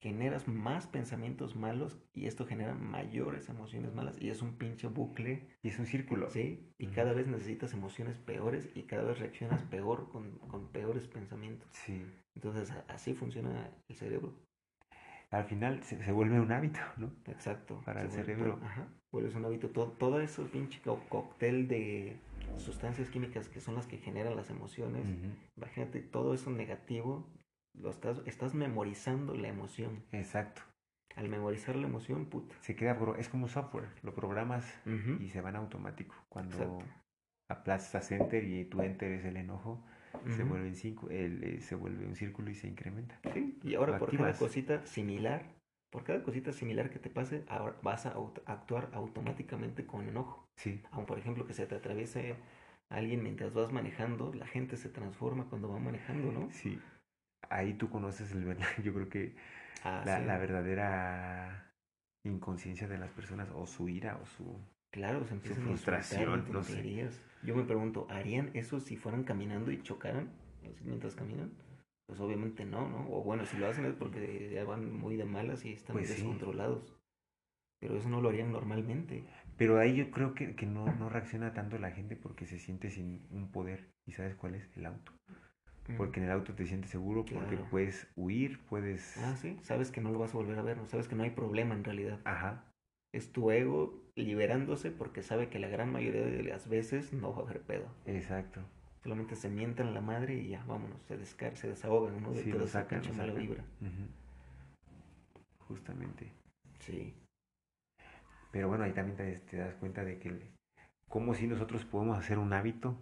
[0.02, 5.46] generas más pensamientos malos y esto genera mayores emociones malas y es un pinche bucle.
[5.62, 6.28] Y es un círculo.
[6.28, 11.06] Sí, y cada vez necesitas emociones peores y cada vez reaccionas peor con, con peores
[11.06, 11.68] pensamientos.
[11.70, 12.04] Sí.
[12.34, 14.34] Entonces así funciona el cerebro.
[15.30, 17.12] Al final se, se vuelve un hábito, ¿no?
[17.26, 17.80] Exacto.
[17.84, 18.58] Para el cerebro.
[18.60, 18.88] Ajá.
[19.12, 19.70] Vuelve un hábito.
[19.70, 22.16] Todo, todo eso pinche cóctel de
[22.56, 25.06] sustancias químicas que son las que generan las emociones.
[25.56, 27.30] Imagínate todo eso negativo
[27.74, 30.04] lo estás, estás memorizando la emoción.
[30.12, 30.62] Exacto.
[31.16, 32.54] Al memorizar la emoción, puta.
[32.60, 34.80] Se queda, es como software, lo programas
[35.20, 36.14] y se va en automático.
[36.28, 36.82] Cuando
[37.48, 39.84] aplastas enter y tu enter es el enojo,
[40.34, 43.18] se, vuelve en cinco, el, eh, se vuelve un círculo y se incrementa.
[43.34, 45.44] Sí, y ahora por cada cosita similar,
[45.90, 48.14] por cada cosita similar que te pase, ahora vas a
[48.46, 50.48] actuar automáticamente con enojo.
[50.56, 50.82] Sí.
[50.92, 52.36] Aun por ejemplo que se te atraviese
[52.88, 56.50] alguien mientras vas manejando, la gente se transforma cuando va manejando, ¿no?
[56.50, 56.80] Sí
[57.50, 58.44] ahí tú conoces el
[58.84, 59.34] yo creo que
[59.84, 61.72] ah, la, verdadera
[62.24, 64.58] inconsciencia de las personas o su ira o su
[64.90, 67.10] claro se su frustración no sé.
[67.42, 70.30] yo me pregunto harían eso si fueran caminando y chocaran
[70.84, 71.50] mientras caminan
[72.06, 75.24] pues obviamente no no o bueno si lo hacen es porque ya van muy de
[75.24, 76.98] malas y están pues descontrolados.
[77.80, 79.24] Pero eso no lo harían normalmente.
[79.56, 82.90] Pero ahí yo creo que, que no, no reacciona tanto la gente porque se siente
[82.90, 83.90] sin un poder.
[84.06, 85.12] Y sabes cuál es el auto
[85.96, 89.16] porque en el auto te sientes seguro, porque puedes huir, puedes...
[89.18, 91.30] Ah, sí, sabes que no lo vas a volver a ver, sabes que no hay
[91.30, 92.20] problema en realidad.
[92.24, 92.64] Ajá.
[93.12, 97.40] Es tu ego liberándose porque sabe que la gran mayoría de las veces no va
[97.40, 97.86] a haber pedo.
[98.06, 98.60] Exacto.
[99.02, 102.32] Solamente se mientan la madre y ya, vámonos, se descar se desahogan, ¿no?
[102.32, 103.64] De sí, toda esa cancha mala vibra.
[105.58, 106.32] Justamente.
[106.78, 107.14] Sí.
[108.52, 110.52] Pero bueno, ahí también te, te das cuenta de que
[111.08, 112.96] como si nosotros podemos hacer un hábito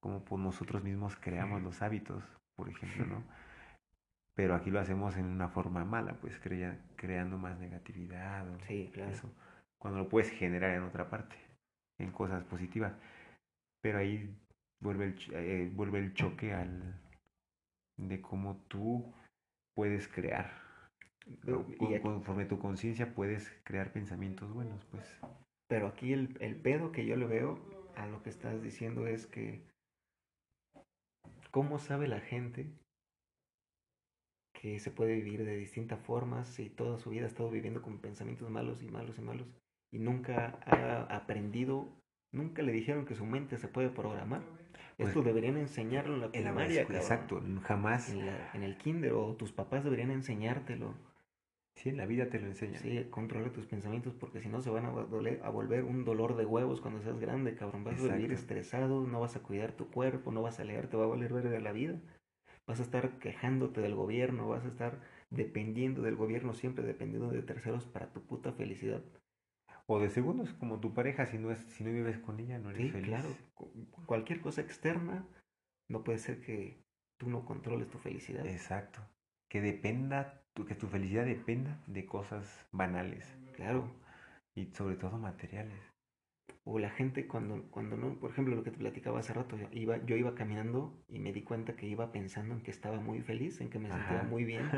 [0.00, 2.24] como pues nosotros mismos creamos los hábitos,
[2.56, 3.24] por ejemplo, ¿no?
[4.34, 8.46] Pero aquí lo hacemos en una forma mala, pues crea, creando más negatividad.
[8.66, 9.10] sí, claro.
[9.10, 9.30] Eso,
[9.78, 11.36] cuando lo puedes generar en otra parte,
[11.98, 12.94] en cosas positivas.
[13.82, 14.34] Pero ahí
[14.80, 16.94] vuelve el, eh, vuelve el choque al
[17.98, 19.12] de cómo tú
[19.74, 20.50] puedes crear.
[21.26, 25.20] Y conforme tu conciencia puedes crear pensamientos buenos, pues.
[25.68, 27.60] Pero aquí el, el pedo que yo le veo
[27.96, 29.69] a lo que estás diciendo es que
[31.50, 32.70] ¿Cómo sabe la gente
[34.52, 37.98] que se puede vivir de distintas formas si toda su vida ha estado viviendo con
[37.98, 39.48] pensamientos malos y malos y malos
[39.90, 41.88] y nunca ha aprendido,
[42.32, 44.42] nunca le dijeron que su mente se puede programar?
[44.96, 48.10] Pues Esto deberían enseñarlo en la primaria, Exacto, jamás.
[48.10, 50.94] En, en, el kinder o tus papás deberían enseñártelo.
[51.76, 52.80] Sí, la vida te lo enseñan.
[52.80, 56.44] Sí, controla tus pensamientos porque si no se van a, a volver un dolor de
[56.44, 57.84] huevos cuando seas grande, cabrón.
[57.84, 60.96] Vas a vivir estresado, no vas a cuidar tu cuerpo, no vas a leer, te
[60.96, 61.98] va a valer verga la vida.
[62.66, 65.00] Vas a estar quejándote del gobierno, vas a estar
[65.30, 69.02] dependiendo del gobierno, siempre dependiendo de terceros para tu puta felicidad.
[69.86, 72.70] O de segundos, como tu pareja, si no, es, si no vives con ella, no
[72.70, 73.08] eres sí, feliz.
[73.08, 73.28] claro.
[74.06, 75.26] Cualquier cosa externa
[75.88, 76.84] no puede ser que
[77.18, 78.46] tú no controles tu felicidad.
[78.46, 79.00] Exacto.
[79.48, 83.26] Que dependa que tu felicidad dependa de cosas banales.
[83.54, 83.90] Claro.
[84.54, 85.80] Y sobre todo materiales.
[86.64, 90.04] O la gente cuando, cuando no, por ejemplo, lo que te platicaba hace rato, iba,
[90.04, 93.60] yo iba caminando y me di cuenta que iba pensando en que estaba muy feliz,
[93.60, 94.70] en que me sentía muy bien.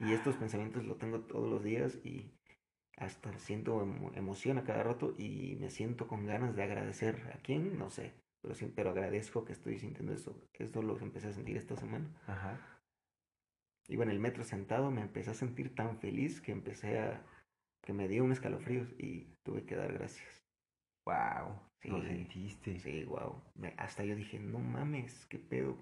[0.00, 2.34] y estos pensamientos los tengo todos los días y
[2.96, 3.82] hasta siento
[4.14, 8.12] emoción a cada rato y me siento con ganas de agradecer a quién, no sé,
[8.42, 10.36] pero, pero agradezco que estoy sintiendo eso.
[10.54, 12.14] Esto lo empecé a sentir esta semana.
[12.26, 12.60] Ajá
[13.90, 17.26] iba en el metro sentado, me empecé a sentir tan feliz que empecé a,
[17.82, 20.42] que me dio un escalofrío y tuve que dar gracias.
[21.06, 22.78] Wow, lo sentiste.
[22.78, 23.42] Sí, wow.
[23.76, 25.76] Hasta yo dije, no mames, qué pedo.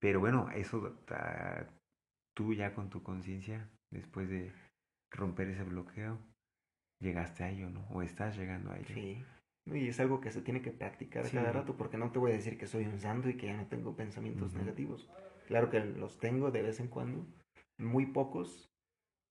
[0.00, 1.66] Pero bueno, eso ah,
[2.34, 4.52] tú ya con tu conciencia, después de
[5.10, 6.18] romper ese bloqueo,
[7.00, 7.86] llegaste a ello, ¿no?
[7.90, 8.94] O estás llegando a ello.
[8.94, 9.24] Sí.
[9.66, 11.36] Y es algo que se tiene que practicar Sí.
[11.36, 13.56] cada rato, porque no te voy a decir que soy un santo y que ya
[13.56, 15.08] no tengo pensamientos negativos.
[15.50, 17.26] Claro que los tengo de vez en cuando,
[17.76, 18.70] muy pocos,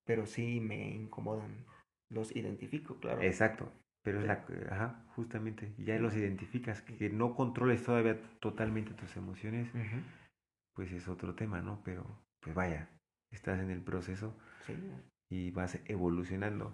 [0.05, 1.65] pero sí me incomodan.
[2.09, 3.21] Los identifico, claro.
[3.21, 3.71] Exacto.
[4.03, 9.69] Pero es la, ajá, justamente, ya los identificas, que no controles todavía totalmente tus emociones,
[10.73, 11.81] pues es otro tema, ¿no?
[11.85, 12.05] Pero,
[12.41, 12.89] pues vaya,
[13.31, 14.33] estás en el proceso
[14.65, 14.73] Sí,
[15.29, 16.73] y vas evolucionando.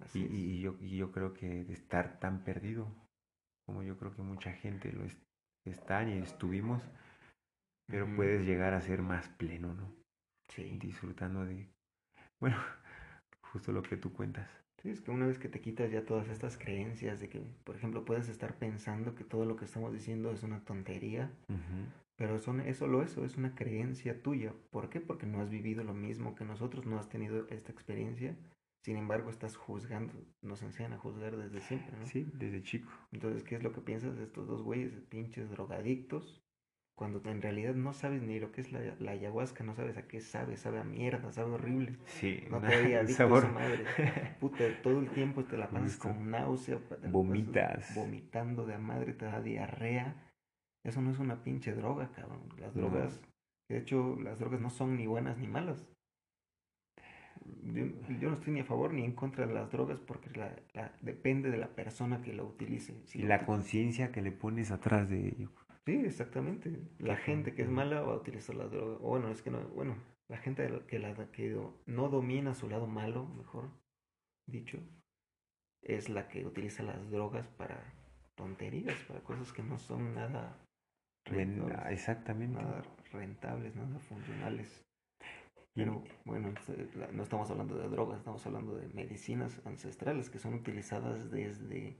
[0.00, 0.30] así Y, es.
[0.32, 2.88] y- yo, y yo creo que de estar tan perdido,
[3.66, 5.16] como yo creo que mucha gente lo es,
[5.64, 6.82] están y estuvimos,
[7.86, 9.92] pero puedes llegar a ser más pleno, ¿no?
[10.48, 10.78] Sí.
[10.80, 11.68] Disfrutando de,
[12.40, 12.56] bueno,
[13.40, 14.48] justo lo que tú cuentas.
[14.82, 17.76] Sí, es que una vez que te quitas ya todas estas creencias de que, por
[17.76, 21.30] ejemplo, puedes estar pensando que todo lo que estamos diciendo es una tontería,
[22.16, 24.52] pero son, es solo eso, es una creencia tuya.
[24.70, 25.00] ¿Por qué?
[25.00, 28.36] Porque no has vivido lo mismo que nosotros, no has tenido esta experiencia,
[28.84, 30.12] sin embargo estás juzgando,
[30.42, 32.06] nos enseñan a juzgar desde siempre, ¿no?
[32.06, 32.90] Sí, desde chico.
[33.12, 36.45] Entonces, ¿qué es lo que piensas de estos dos güeyes, pinches drogadictos?
[36.96, 40.08] Cuando en realidad no sabes ni lo que es la, la ayahuasca, no sabes a
[40.08, 41.98] qué sabe, sabe a mierda, sabe horrible.
[42.06, 43.44] Sí, No te haría el adicto a sabor.
[43.44, 43.84] esa madre.
[44.40, 46.78] Puta, todo el tiempo te la pasas con náusea.
[47.02, 47.94] la Vomitas.
[47.94, 50.14] Vomitando de a madre, te da diarrea.
[50.84, 52.40] Eso no es una pinche droga, cabrón.
[52.58, 52.82] Las No.
[52.88, 53.20] drogas,
[53.68, 55.86] de hecho, las drogas no son ni buenas ni malas.
[57.74, 57.84] Yo,
[58.20, 60.92] yo no estoy ni a favor ni en contra de las drogas porque la, la-
[61.02, 62.94] depende de la persona que lo utilice.
[63.04, 65.50] Si Y la conciencia que le pones atrás de ello.
[65.86, 66.82] Sí, exactamente.
[66.98, 68.98] La gente que es mala va a utilizar las drogas.
[69.00, 69.96] O bueno, es que no, bueno,
[70.28, 71.56] la gente que, la, que
[71.86, 73.70] no domina su lado malo, mejor
[74.48, 74.78] dicho,
[75.82, 77.94] es la que utiliza las drogas para
[78.34, 80.58] tonterías, para cosas que no son nada
[81.24, 82.60] rentables, ah, exactamente.
[82.60, 82.82] nada
[83.12, 84.84] rentables, nada funcionales.
[85.74, 86.52] Pero bueno,
[87.12, 91.96] no estamos hablando de drogas, estamos hablando de medicinas ancestrales que son utilizadas desde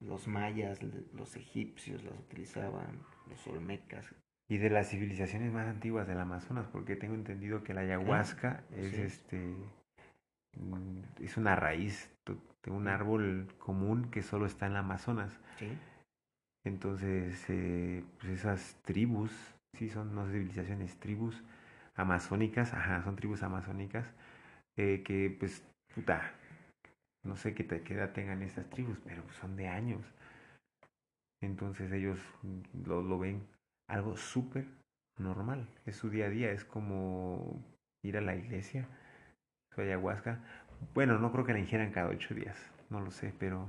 [0.00, 4.14] los mayas, los egipcios las utilizaban, los olmecas.
[4.48, 8.94] Y de las civilizaciones más antiguas del Amazonas, porque tengo entendido que la ayahuasca es
[8.94, 9.00] sí.
[9.02, 9.56] este
[10.56, 12.10] mm, es una raíz
[12.62, 15.38] de un árbol común que solo está en el Amazonas.
[15.58, 15.68] ¿sí?
[16.64, 19.30] Entonces, eh, pues esas tribus,
[19.74, 21.42] sí son no civilizaciones, tribus
[21.94, 24.06] amazónicas, ajá, son tribus amazónicas,
[24.76, 25.62] eh, que pues,
[25.94, 26.32] puta,
[27.24, 30.04] no sé qué, qué edad tengan estas tribus, pero son de años.
[31.42, 33.46] Entonces ellos mm, lo, lo ven
[33.88, 34.66] algo súper
[35.18, 37.62] normal, es su día a día, es como
[38.02, 38.88] ir a la iglesia,
[39.74, 40.40] su ayahuasca.
[40.94, 42.58] Bueno, no creo que la ingieran cada ocho días,
[42.90, 43.68] no lo sé, pero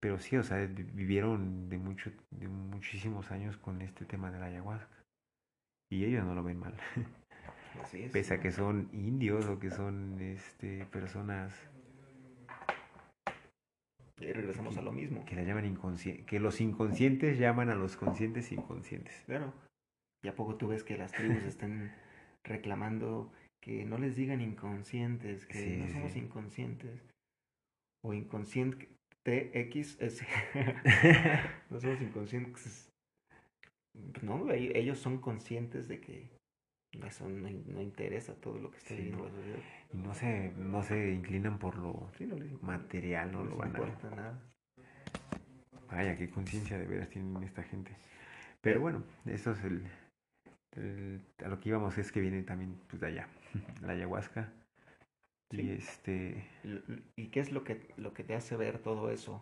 [0.00, 4.38] pero sí, o sea, vi- vivieron de mucho, de muchísimos años con este tema de
[4.38, 5.04] la ayahuasca.
[5.90, 6.74] Y ellos no lo ven mal.
[7.82, 8.12] Así es.
[8.12, 11.54] Pese a que son indios o que son este personas
[14.20, 15.24] Y regresamos a lo mismo.
[15.24, 15.76] que la llaman
[16.26, 19.22] que los inconscientes llaman a los conscientes inconscientes.
[19.26, 19.52] Claro.
[20.22, 21.92] ¿Y a poco tú ves que las tribus están
[22.44, 26.18] reclamando que no les digan inconscientes, que Sí, no somos sí.
[26.20, 27.00] inconscientes?
[28.04, 28.88] O inconsciente
[29.24, 30.22] TXS.
[31.70, 32.88] no somos inconscientes.
[34.22, 36.28] No, ellos son conscientes de que
[36.92, 39.24] eso no, no interesa todo lo que está Sí, viviendo no.
[39.24, 39.58] la sociedad.
[39.92, 42.66] Y no se, no se inclinan por lo Sí, no les importa.
[42.66, 43.88] material, no lo les van a ver.
[43.90, 44.38] importa nada.
[45.90, 47.92] Vaya, qué conciencia de veras tienen esta gente.
[48.60, 49.86] Pero bueno, eso es el,
[50.76, 53.28] el- a lo que íbamos es que viene también pues de allá,
[53.82, 54.52] la ayahuasca.
[55.50, 56.44] Y este,
[57.16, 59.40] ¿Y qué es lo que, lo que te hace ver todo eso?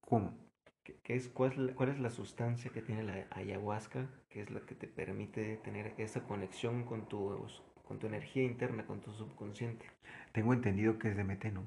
[0.00, 0.34] ¿cómo?
[0.84, 4.40] ¿Qué, qué es, cuál, es la, cuál es la sustancia que tiene la ayahuasca que
[4.42, 7.46] es la que te permite tener esa conexión con tu,
[7.86, 9.86] con tu energía interna, con tu subconsciente?
[10.32, 11.64] Tengo entendido que es DMT, ¿no?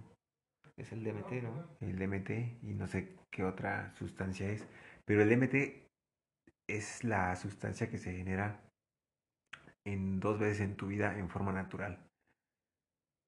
[0.78, 1.68] Es el DMT, ¿no?
[1.82, 4.68] El DMT y no sé qué otra sustancia es,
[5.06, 5.88] pero el DMT
[6.68, 8.60] es la sustancia que se genera
[9.86, 12.00] en dos veces en tu vida en forma natural,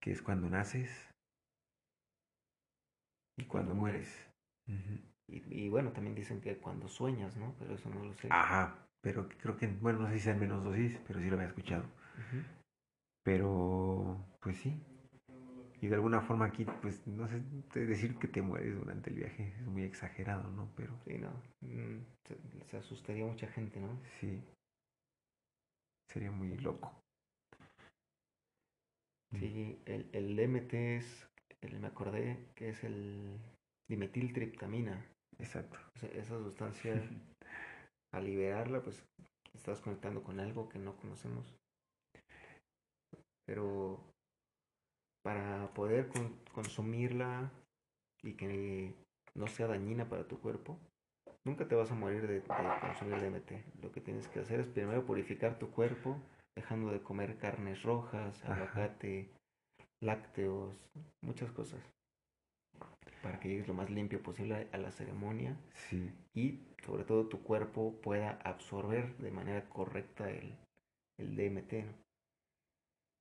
[0.02, 0.90] que es cuando naces
[3.38, 4.10] y cuando mueres.
[4.68, 5.15] Ujú.
[5.28, 7.56] Y, y bueno, también dicen que cuando sueñas, ¿no?
[7.60, 8.28] Pero eso no lo sé.
[8.32, 11.36] Ajá, pero creo que, bueno, no sé si sea en menos dosis, pero sí lo
[11.36, 11.86] había escuchado.
[13.24, 14.80] Pero, pues sí.
[15.82, 17.42] Y de alguna forma aquí, pues, no sé,
[17.74, 20.70] de decir que te mueres durante el viaje es muy exagerado, ¿no?
[20.76, 21.30] Pero Sí, no.
[21.62, 22.38] mm, Se,
[22.70, 23.90] se asustaría mucha gente, ¿no?
[24.20, 24.42] sí.
[26.12, 26.94] Sería muy loco.
[29.40, 31.28] Sí, el, el DMT es,
[31.62, 33.38] el, me acordé que es el
[33.90, 35.06] dimetiltriptamina.
[35.40, 35.78] Exacto.
[36.14, 36.94] Esa sustancia,
[38.14, 39.04] al liberarla, pues
[39.54, 41.56] estás conectando con algo que no conocemos.
[43.46, 44.00] Pero
[45.24, 47.52] para poder con- consumirla
[48.24, 48.94] y que
[49.36, 50.78] no sea dañina para tu cuerpo,
[51.46, 53.82] nunca te vas a morir de, de consumir DMT.
[53.84, 56.18] Lo que tienes que hacer es primero purificar tu cuerpo,
[56.56, 58.54] dejando de comer carnes rojas, Ajá.
[58.56, 59.30] aguacate,
[60.02, 60.76] lácteos,
[61.22, 61.82] muchas cosas.
[63.26, 65.58] Para que llegues lo más limpio posible a la ceremonia
[65.90, 66.12] Sí.
[66.36, 70.56] y sobre todo tu cuerpo pueda absorber de manera correcta el,
[71.18, 71.74] el DMT.
[71.86, 71.94] ¿no?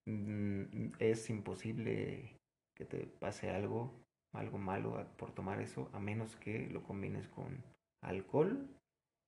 [0.06, 2.36] Mm, Es imposible
[2.76, 7.64] que te pase algo, algo malo por tomar eso, a menos que lo combines con
[8.02, 8.68] alcohol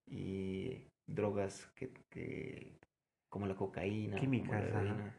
[0.07, 2.77] y drogas que, que-
[3.31, 4.69] como la cocaína, como Químicas, la ajá.
[4.81, 5.17] heroína,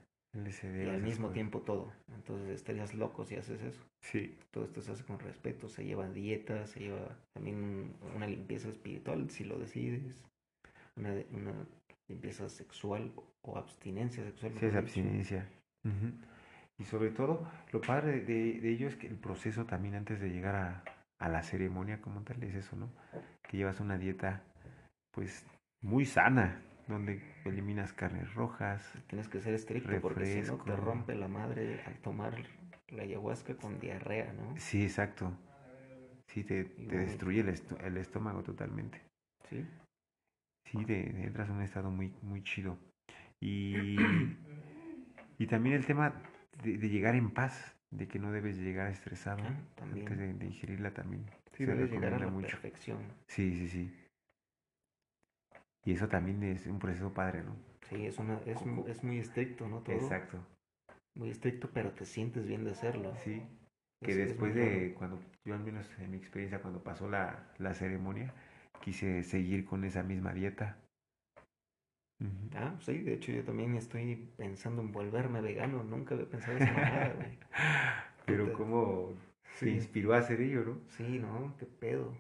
[0.86, 1.92] Y al mismo tiempo todo.
[2.16, 3.84] Entonces estarías loco si haces eso.
[4.02, 4.38] Sí.
[4.52, 8.70] Todo esto se hace con respeto, se lleva dieta, se lleva también un- una limpieza
[8.70, 10.24] espiritual si lo decides,
[10.96, 11.14] una,
[12.10, 13.12] limpieza sexual
[13.42, 14.54] o abstinencia sexual.
[14.58, 15.50] Sí, es abstinencia.
[16.80, 20.30] Y sobre todo, lo padre de, de ello es que el proceso también antes de
[20.30, 20.84] llegar a,
[21.20, 22.90] a la ceremonia como tal es eso, ¿no?
[23.42, 24.44] Que llevas una dieta
[25.12, 25.46] pues
[25.82, 28.94] muy sana, donde eliminas carnes rojas.
[29.08, 32.34] Tienes que ser estricto porque si no te rompe la madre al tomar
[32.90, 34.56] la ayahuasca con diarrea, ¿no?
[34.58, 35.34] Sí, exacto.
[36.28, 39.02] Sí, te, te destruye el, esto- el estómago totalmente.
[39.50, 39.66] Sí.
[40.66, 42.78] Sí, te, entras en un estado muy, muy chido.
[43.40, 43.96] Y,
[45.38, 46.14] y también el tema
[46.64, 50.46] de, de llegar en paz, de que no debes llegar estresado Ah, antes de, de
[50.46, 51.26] ingerirla también.
[51.54, 52.48] Sí, se debes llegar a la mucho.
[52.48, 53.00] perfección.
[53.28, 54.07] Sí, sí, sí.
[55.88, 57.56] Y eso también es un proceso padre, ¿no?
[57.90, 58.58] Sí, es, una, es,
[58.90, 59.80] es muy estricto, ¿no?
[59.80, 59.96] Todo.
[59.96, 60.38] Exacto.
[61.16, 63.14] Muy estricto, pero te sientes bien de hacerlo.
[63.24, 63.42] Sí.
[64.04, 67.54] Que Es- es después de, cuando, yo al menos en mi experiencia, cuando pasó la,
[67.58, 68.34] la ceremonia,
[68.84, 70.76] quise seguir con esa misma dieta.
[72.20, 72.50] Ujú.
[72.56, 76.74] Ah, sí, de hecho yo también estoy pensando en volverme vegano, nunca había pensado esa
[76.74, 77.38] mamada, güey.
[78.26, 79.14] Pero cómo
[79.56, 79.70] Sí.
[79.70, 80.82] inspiró a hacer ello, ¿no?
[80.90, 82.14] Sí, no, qué pedo.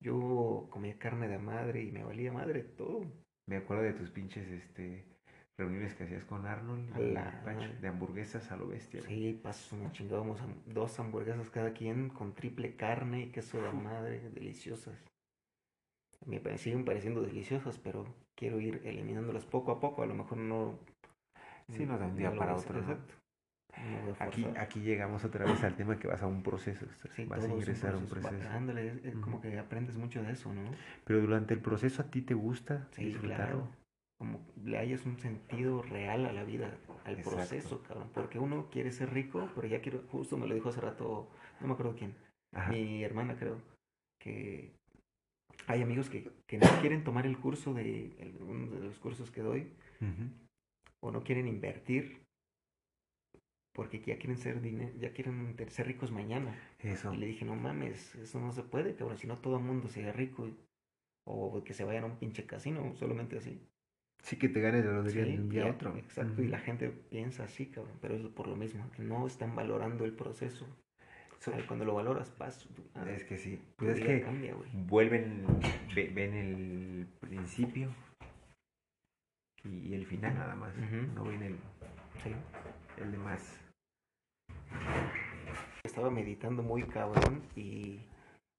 [0.00, 3.04] Yo comía carne de madre y me valía madre todo.
[3.46, 5.04] Me acuerdo de tus pinches este,
[5.56, 9.02] reuniones que hacías con Arnold A la Pancho, de hamburguesas a lo bestia.
[9.02, 14.30] Sí, paso, nos chingábamos dos hamburguesas cada quien con triple carne y queso de madre,
[14.30, 15.04] deliciosas.
[16.26, 20.78] Me siguen pareciendo deliciosas, pero quiero ir eliminándolas poco a poco, a lo mejor no...
[21.68, 22.78] Sí, no de un día para otro.
[22.78, 23.14] Exacto.
[23.78, 26.86] No Aquí, aquí llegamos otra vez al tema que vas a un proceso.
[27.14, 28.28] Sí, vas a ingresar a un proceso.
[28.30, 28.48] proceso.
[28.50, 30.62] Va- Ándale, es- es como que aprendes mucho de eso, ¿no?
[31.04, 33.46] Pero durante el proceso a ti te gusta Sí, disfrutarlo.
[33.46, 33.68] claro.
[34.18, 37.36] Como le hayas un sentido real a la vida, al Exacto.
[37.36, 38.10] proceso, cabrón.
[38.12, 41.66] Porque uno quiere ser rico, pero ya quiero, justo me lo dijo hace rato, no
[41.68, 42.14] me acuerdo quién,
[42.52, 42.72] Ajá.
[42.72, 43.60] mi hermana creo,
[44.18, 44.72] que
[45.68, 49.30] hay amigos que, que no quieren tomar el curso de, el- uno de los cursos
[49.30, 49.72] que doy,
[51.00, 52.26] o no quieren invertir,
[53.78, 56.52] porque ya quieren ser dine- ya quieren ser ricos mañana.
[56.80, 57.14] Eso.
[57.14, 59.86] Y le dije, no mames, eso no se puede, cabrón, si no todo el mundo
[59.86, 60.50] sería rico.
[61.30, 63.60] o que se vayan a un pinche casino, solamente así.
[64.22, 65.96] Sí que te ganes la lotería Sí, de un día a otro.
[65.96, 69.54] Exacto, y la gente piensa así, cabrón, pero es por lo mismo, que no están
[69.54, 70.66] valorando el proceso.
[71.38, 72.48] So- Ay, cuando lo valoras, ah,
[73.10, 73.60] Es que sí.
[73.76, 74.56] Pues es que cambia,
[74.88, 75.44] vuelven,
[75.94, 77.94] ve- ven el principio
[79.64, 80.74] y el final nada más.
[81.14, 81.56] No ven el,
[82.24, 82.32] Sí.
[83.02, 83.67] el demás.
[85.84, 88.00] Estaba meditando muy cabrón y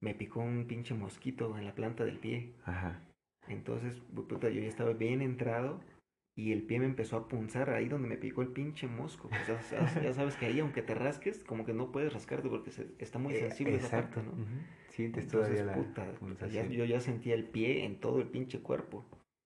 [0.01, 2.53] me picó un pinche mosquito en la planta del pie.
[2.65, 3.01] Ajá.
[3.47, 5.81] Entonces, puta, yo ya estaba bien entrado
[6.35, 9.29] y el pie me empezó a punzar ahí donde me picó el pinche mosco.
[9.29, 12.93] Pues ya, sabes que ahí, aunque te rasques, como que no puedes rascarte porque se-
[12.99, 14.21] está muy Eh, sensible esa exacto.
[14.21, 14.45] parte, ¿no?
[14.89, 18.27] Sientes Entonces, todavía la puta, puta, ya- yo ya sentía el pie en todo el
[18.27, 19.05] pinche cuerpo.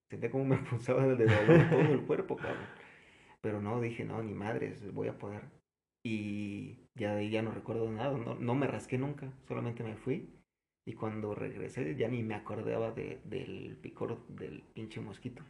[0.10, 2.68] Sentía como me pulsaba de dolor todo el cuerpo, cabrón.
[3.42, 5.42] Pero no, dije, no, ni madres, voy a poder.
[6.04, 9.96] Y ya de ahí ya no recuerdo nada, no, no me rasqué nunca, solamente me
[9.96, 10.30] fui.
[10.86, 15.44] Y cuando regresé ya ni me acordaba de, del picor del pinche mosquito.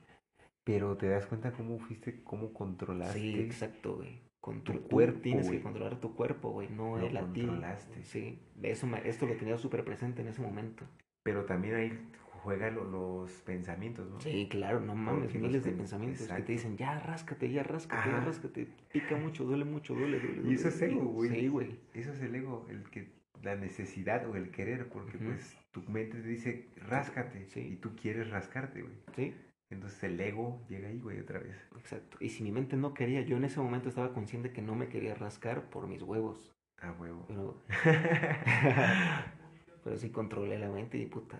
[0.64, 3.20] Pero te das cuenta cómo fuiste, cómo controlaste.
[3.20, 4.22] Sí, exacto, güey.
[4.40, 5.58] Contro- tú cuerpo, Tienes güey.
[5.58, 7.42] que controlar tu cuerpo, güey, no Lo el a ti.
[7.42, 8.04] controlaste.
[8.04, 10.86] Sí, eso me- esto lo tenía súper presente en ese momento.
[11.24, 12.00] Pero también ahí
[12.44, 14.20] juegan lo- los pensamientos, ¿no?
[14.20, 17.64] Sí, claro, no mames, Porque miles de pen- pensamientos que te dicen, ya ráscate, ya
[17.64, 18.26] ráscate, ya Ajá.
[18.26, 20.50] ráscate, pica mucho, duele mucho, duele, duele.
[20.50, 20.76] Y eso duele".
[20.76, 21.30] es ego, güey.
[21.30, 21.80] Sí, güey.
[21.94, 23.08] Eso es el ego, el que
[23.42, 27.62] la necesidad o el querer, porque pues tu mente te dice ráscate Sí.
[27.62, 28.94] y tú quieres rascarte, güey.
[29.16, 29.34] Sí,
[29.70, 31.56] Entonces el ego llega ahí, güey, otra vez.
[31.78, 32.18] exacto.
[32.20, 34.88] Y si mi mente no quería, yo en ese momento estaba consciente que no me
[34.88, 36.54] quería rascar por mis huevos.
[36.80, 37.26] A huevo.
[37.28, 37.62] Pero,
[39.84, 41.40] pero sí controlé la mente y puta.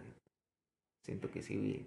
[1.04, 1.86] Siento que sí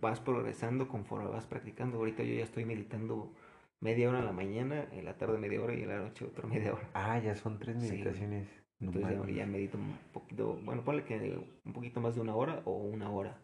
[0.00, 1.98] vas progresando conforme vas practicando.
[1.98, 3.34] Ahorita yo ya estoy meditando
[3.80, 6.46] media hora en la mañana, en la tarde media hora y en la noche otra
[6.46, 6.88] media hora.
[6.94, 8.48] Ah, ya son tres meditaciones.
[8.80, 12.76] Entonces ya, medito un poquito, bueno, ponle que un poquito más de una hora o
[12.76, 13.38] una hora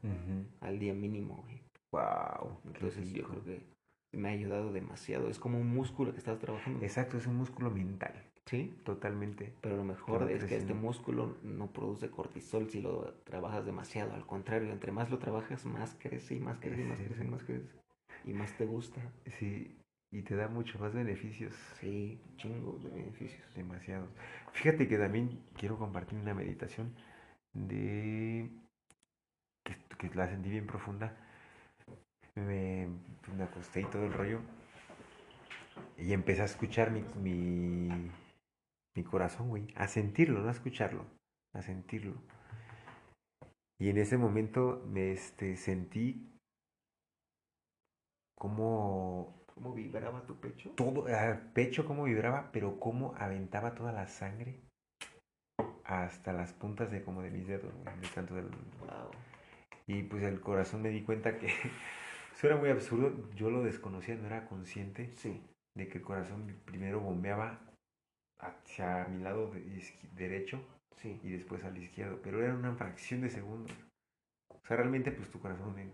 [0.61, 1.61] al día mínimo, güey.
[1.93, 2.61] Wow.
[2.67, 3.61] Entonces yo creo que
[4.13, 5.29] me ha ayudado demasiado.
[5.29, 6.85] Es como un músculo que estás trabajando.
[6.85, 8.15] Exacto, es un músculo mental.
[8.51, 9.53] Sí, Totalmente.
[9.61, 14.13] pero lo mejor es que este músculo no produce cortisol si lo trabajas demasiado.
[14.13, 17.29] Al contrario, entre más lo trabajas, más crece y más crece y más crece y
[17.29, 17.69] más crece.
[18.25, 19.01] Y más te gusta.
[19.39, 19.79] Sí,
[20.11, 21.55] y te da mucho más beneficios.
[21.81, 23.55] Sí, chingo de beneficios.
[23.55, 24.11] Demasiados.
[24.53, 26.93] Fíjate que también quiero compartir una meditación
[27.53, 28.51] de
[29.63, 31.17] que, que la sentí bien profunda.
[32.35, 32.89] Me,
[33.37, 34.41] me acosté y todo el rollo.
[35.97, 38.11] Y empecé a escuchar mi, mi,
[38.95, 39.69] mi corazón, güey.
[39.77, 41.05] A sentirlo, no a escucharlo.
[41.55, 42.15] A sentirlo.
[43.79, 46.31] Y en ese momento me este, sentí
[48.37, 50.71] como ¿Cómo vibraba tu pecho?
[50.71, 54.61] todo, el pecho cómo vibraba, pero cómo aventaba toda la sangre
[55.85, 58.47] hasta las puntas de como de mis dedos, güey, de tanto del...
[58.47, 59.11] Wow.
[59.87, 61.47] Y pues el corazón me di cuenta que
[62.35, 65.43] eso era muy absurdo, yo lo desconocía, no era consciente Sí,
[65.75, 67.59] de que el corazón primero bombeaba
[68.41, 69.83] hacia mi lado de-
[70.15, 70.61] derecho
[70.97, 71.21] sí.
[71.23, 73.73] y después al izquierdo, pero era una fracción de segundo.
[74.49, 75.93] O sea, realmente pues tu corazón, el-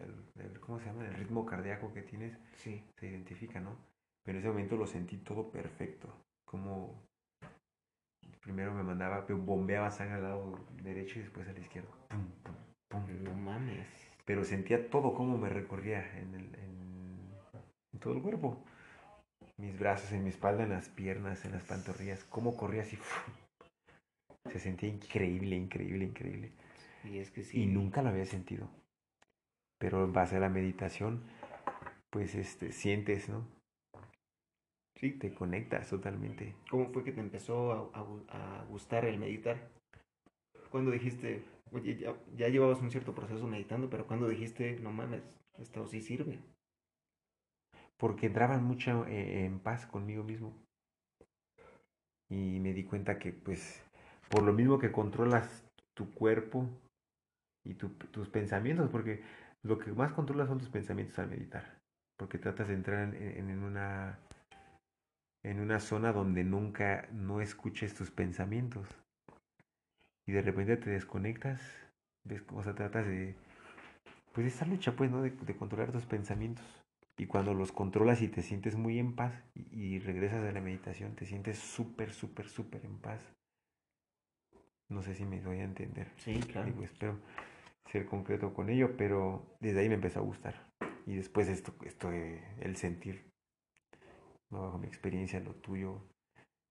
[0.00, 1.06] el- el- ¿cómo se llama?
[1.06, 3.76] El ritmo cardíaco que tienes Sí, se identifica, ¿no?
[4.24, 6.08] Pero en ese momento lo sentí todo perfecto.
[6.44, 7.02] Como
[8.40, 11.90] primero me mandaba, bombeaba sangre al lado derecho y después al izquierdo.
[12.08, 12.54] Pum, pum,
[12.88, 13.86] pum, no mames.
[14.24, 17.34] Pero sentía todo como me recorría en, el, en,
[17.92, 18.64] en todo el cuerpo.
[19.60, 22.24] Mis brazos, en mi espalda, en las piernas, en las pantorrillas.
[22.24, 22.98] Cómo corría así.
[24.50, 26.52] Se sentía increíble, increíble, increíble.
[27.04, 27.62] Y es que sí.
[27.62, 28.70] Y nunca lo había sentido.
[29.78, 31.22] Pero en base a la meditación,
[32.08, 33.46] pues este, sientes, ¿no?
[34.98, 35.12] Sí.
[35.12, 36.54] Te conectas totalmente.
[36.70, 39.68] ¿Cómo fue que te empezó a, a gustar el meditar?
[40.70, 45.22] Cuando dijiste, oye, ya, ya llevabas un cierto proceso meditando, pero cuando dijiste, no mames,
[45.58, 46.38] esto sí sirve.
[48.00, 50.52] Porque entraban mucho eh, en paz conmigo mismo.
[52.30, 53.82] Y me di cuenta que, pues,
[54.30, 56.66] por lo mismo que controlas tu cuerpo
[57.64, 59.22] y tu- tus pensamientos, porque
[59.62, 61.80] lo que más controlas son tus pensamientos al meditar.
[62.18, 64.18] Porque tratas de entrar en, una
[65.42, 68.88] en una zona donde nunca no escuches tus pensamientos.
[70.26, 71.60] Y de repente te desconectas,
[72.24, 73.36] ves, o sea, tratas de
[74.34, 75.22] pues esa lucha, pues, ¿no?
[75.22, 76.79] De controlar tus pensamientos.
[77.20, 81.14] Y cuando los controlas y te sientes muy en paz y, regresas a la meditación,
[81.16, 83.20] te sientes súper, súper, súper en paz.
[84.88, 86.10] No sé si me doy a entender.
[86.16, 86.68] Sí, claro.
[86.68, 87.18] Digo, espero
[87.92, 90.66] ser concreto con ello, pero desde ahí me empezó a gustar.
[91.04, 93.30] Y después esto, esto de el sentir,
[94.48, 94.62] ¿no?
[94.62, 96.00] bajo mi experiencia, lo tuyo,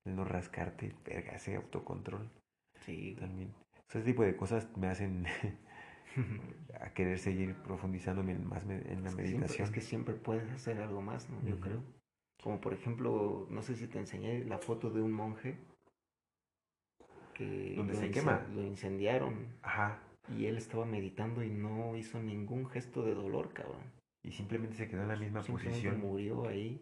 [0.03, 2.27] el no rascarte, verga, ese autocontrol
[2.73, 3.53] Sí, también.
[3.87, 5.27] O sea, ese tipo de cosas me hacen
[6.81, 9.65] a querer seguir profundizándome en más en la Es que siempre- meditación.
[9.67, 11.41] es que siempre puedes hacer algo más, ¿no?
[11.43, 11.61] Yo Ujú.
[11.63, 11.83] creo.
[12.41, 15.57] Como por ejemplo, no sé si te enseñé la foto de un monje
[17.33, 18.45] que Donde se quema.
[18.53, 20.01] Lo incendiaron Ajá.
[20.29, 23.81] y él estaba meditando y no hizo ningún gesto de dolor, cabrón.
[24.23, 25.99] Y simplemente se quedó en la misma Simplemente posición.
[26.01, 26.81] murió ahí,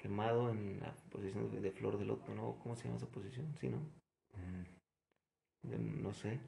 [0.00, 2.58] quemado en la posición de, flor de loto, ¿no?
[2.62, 3.54] ¿Cómo se llama esa posición?
[3.58, 3.78] Sí, ¿no?
[5.64, 6.40] Mm, no sé.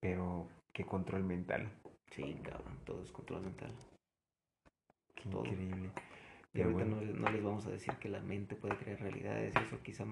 [0.00, 1.70] Pero qué control mental.
[2.10, 3.72] Sí, cabrón, todo es control mental.
[5.14, 5.44] Qué Todo.
[5.46, 5.90] increíble.
[6.54, 8.76] Y Pero ahorita bueno, no, les- no les vamos a decir que la mente puede
[8.76, 10.04] crear realidades, eso quizá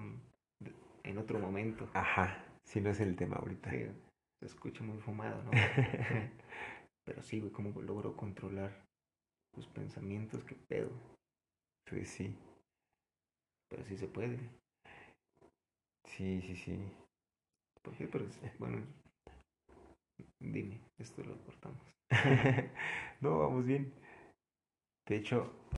[1.03, 1.89] en otro momento.
[1.93, 2.43] Ajá.
[2.63, 3.69] Si no es el tema ahorita.
[3.69, 3.85] Sí,
[4.39, 5.51] se escucha muy fumado, ¿no?
[7.05, 8.71] Pero sí, güey, cómo logro controlar
[9.53, 10.89] tus pensamientos, qué pedo.
[11.89, 12.35] Pues sí.
[13.69, 14.37] Pero sí se puede.
[16.05, 16.79] Sí, sí, sí.
[17.81, 18.07] ¿Por qué?
[18.07, 18.25] Pero
[18.59, 18.85] bueno,
[20.39, 21.81] dime, esto lo cortamos.
[23.21, 23.93] no, vamos bien.
[25.05, 25.53] De hecho,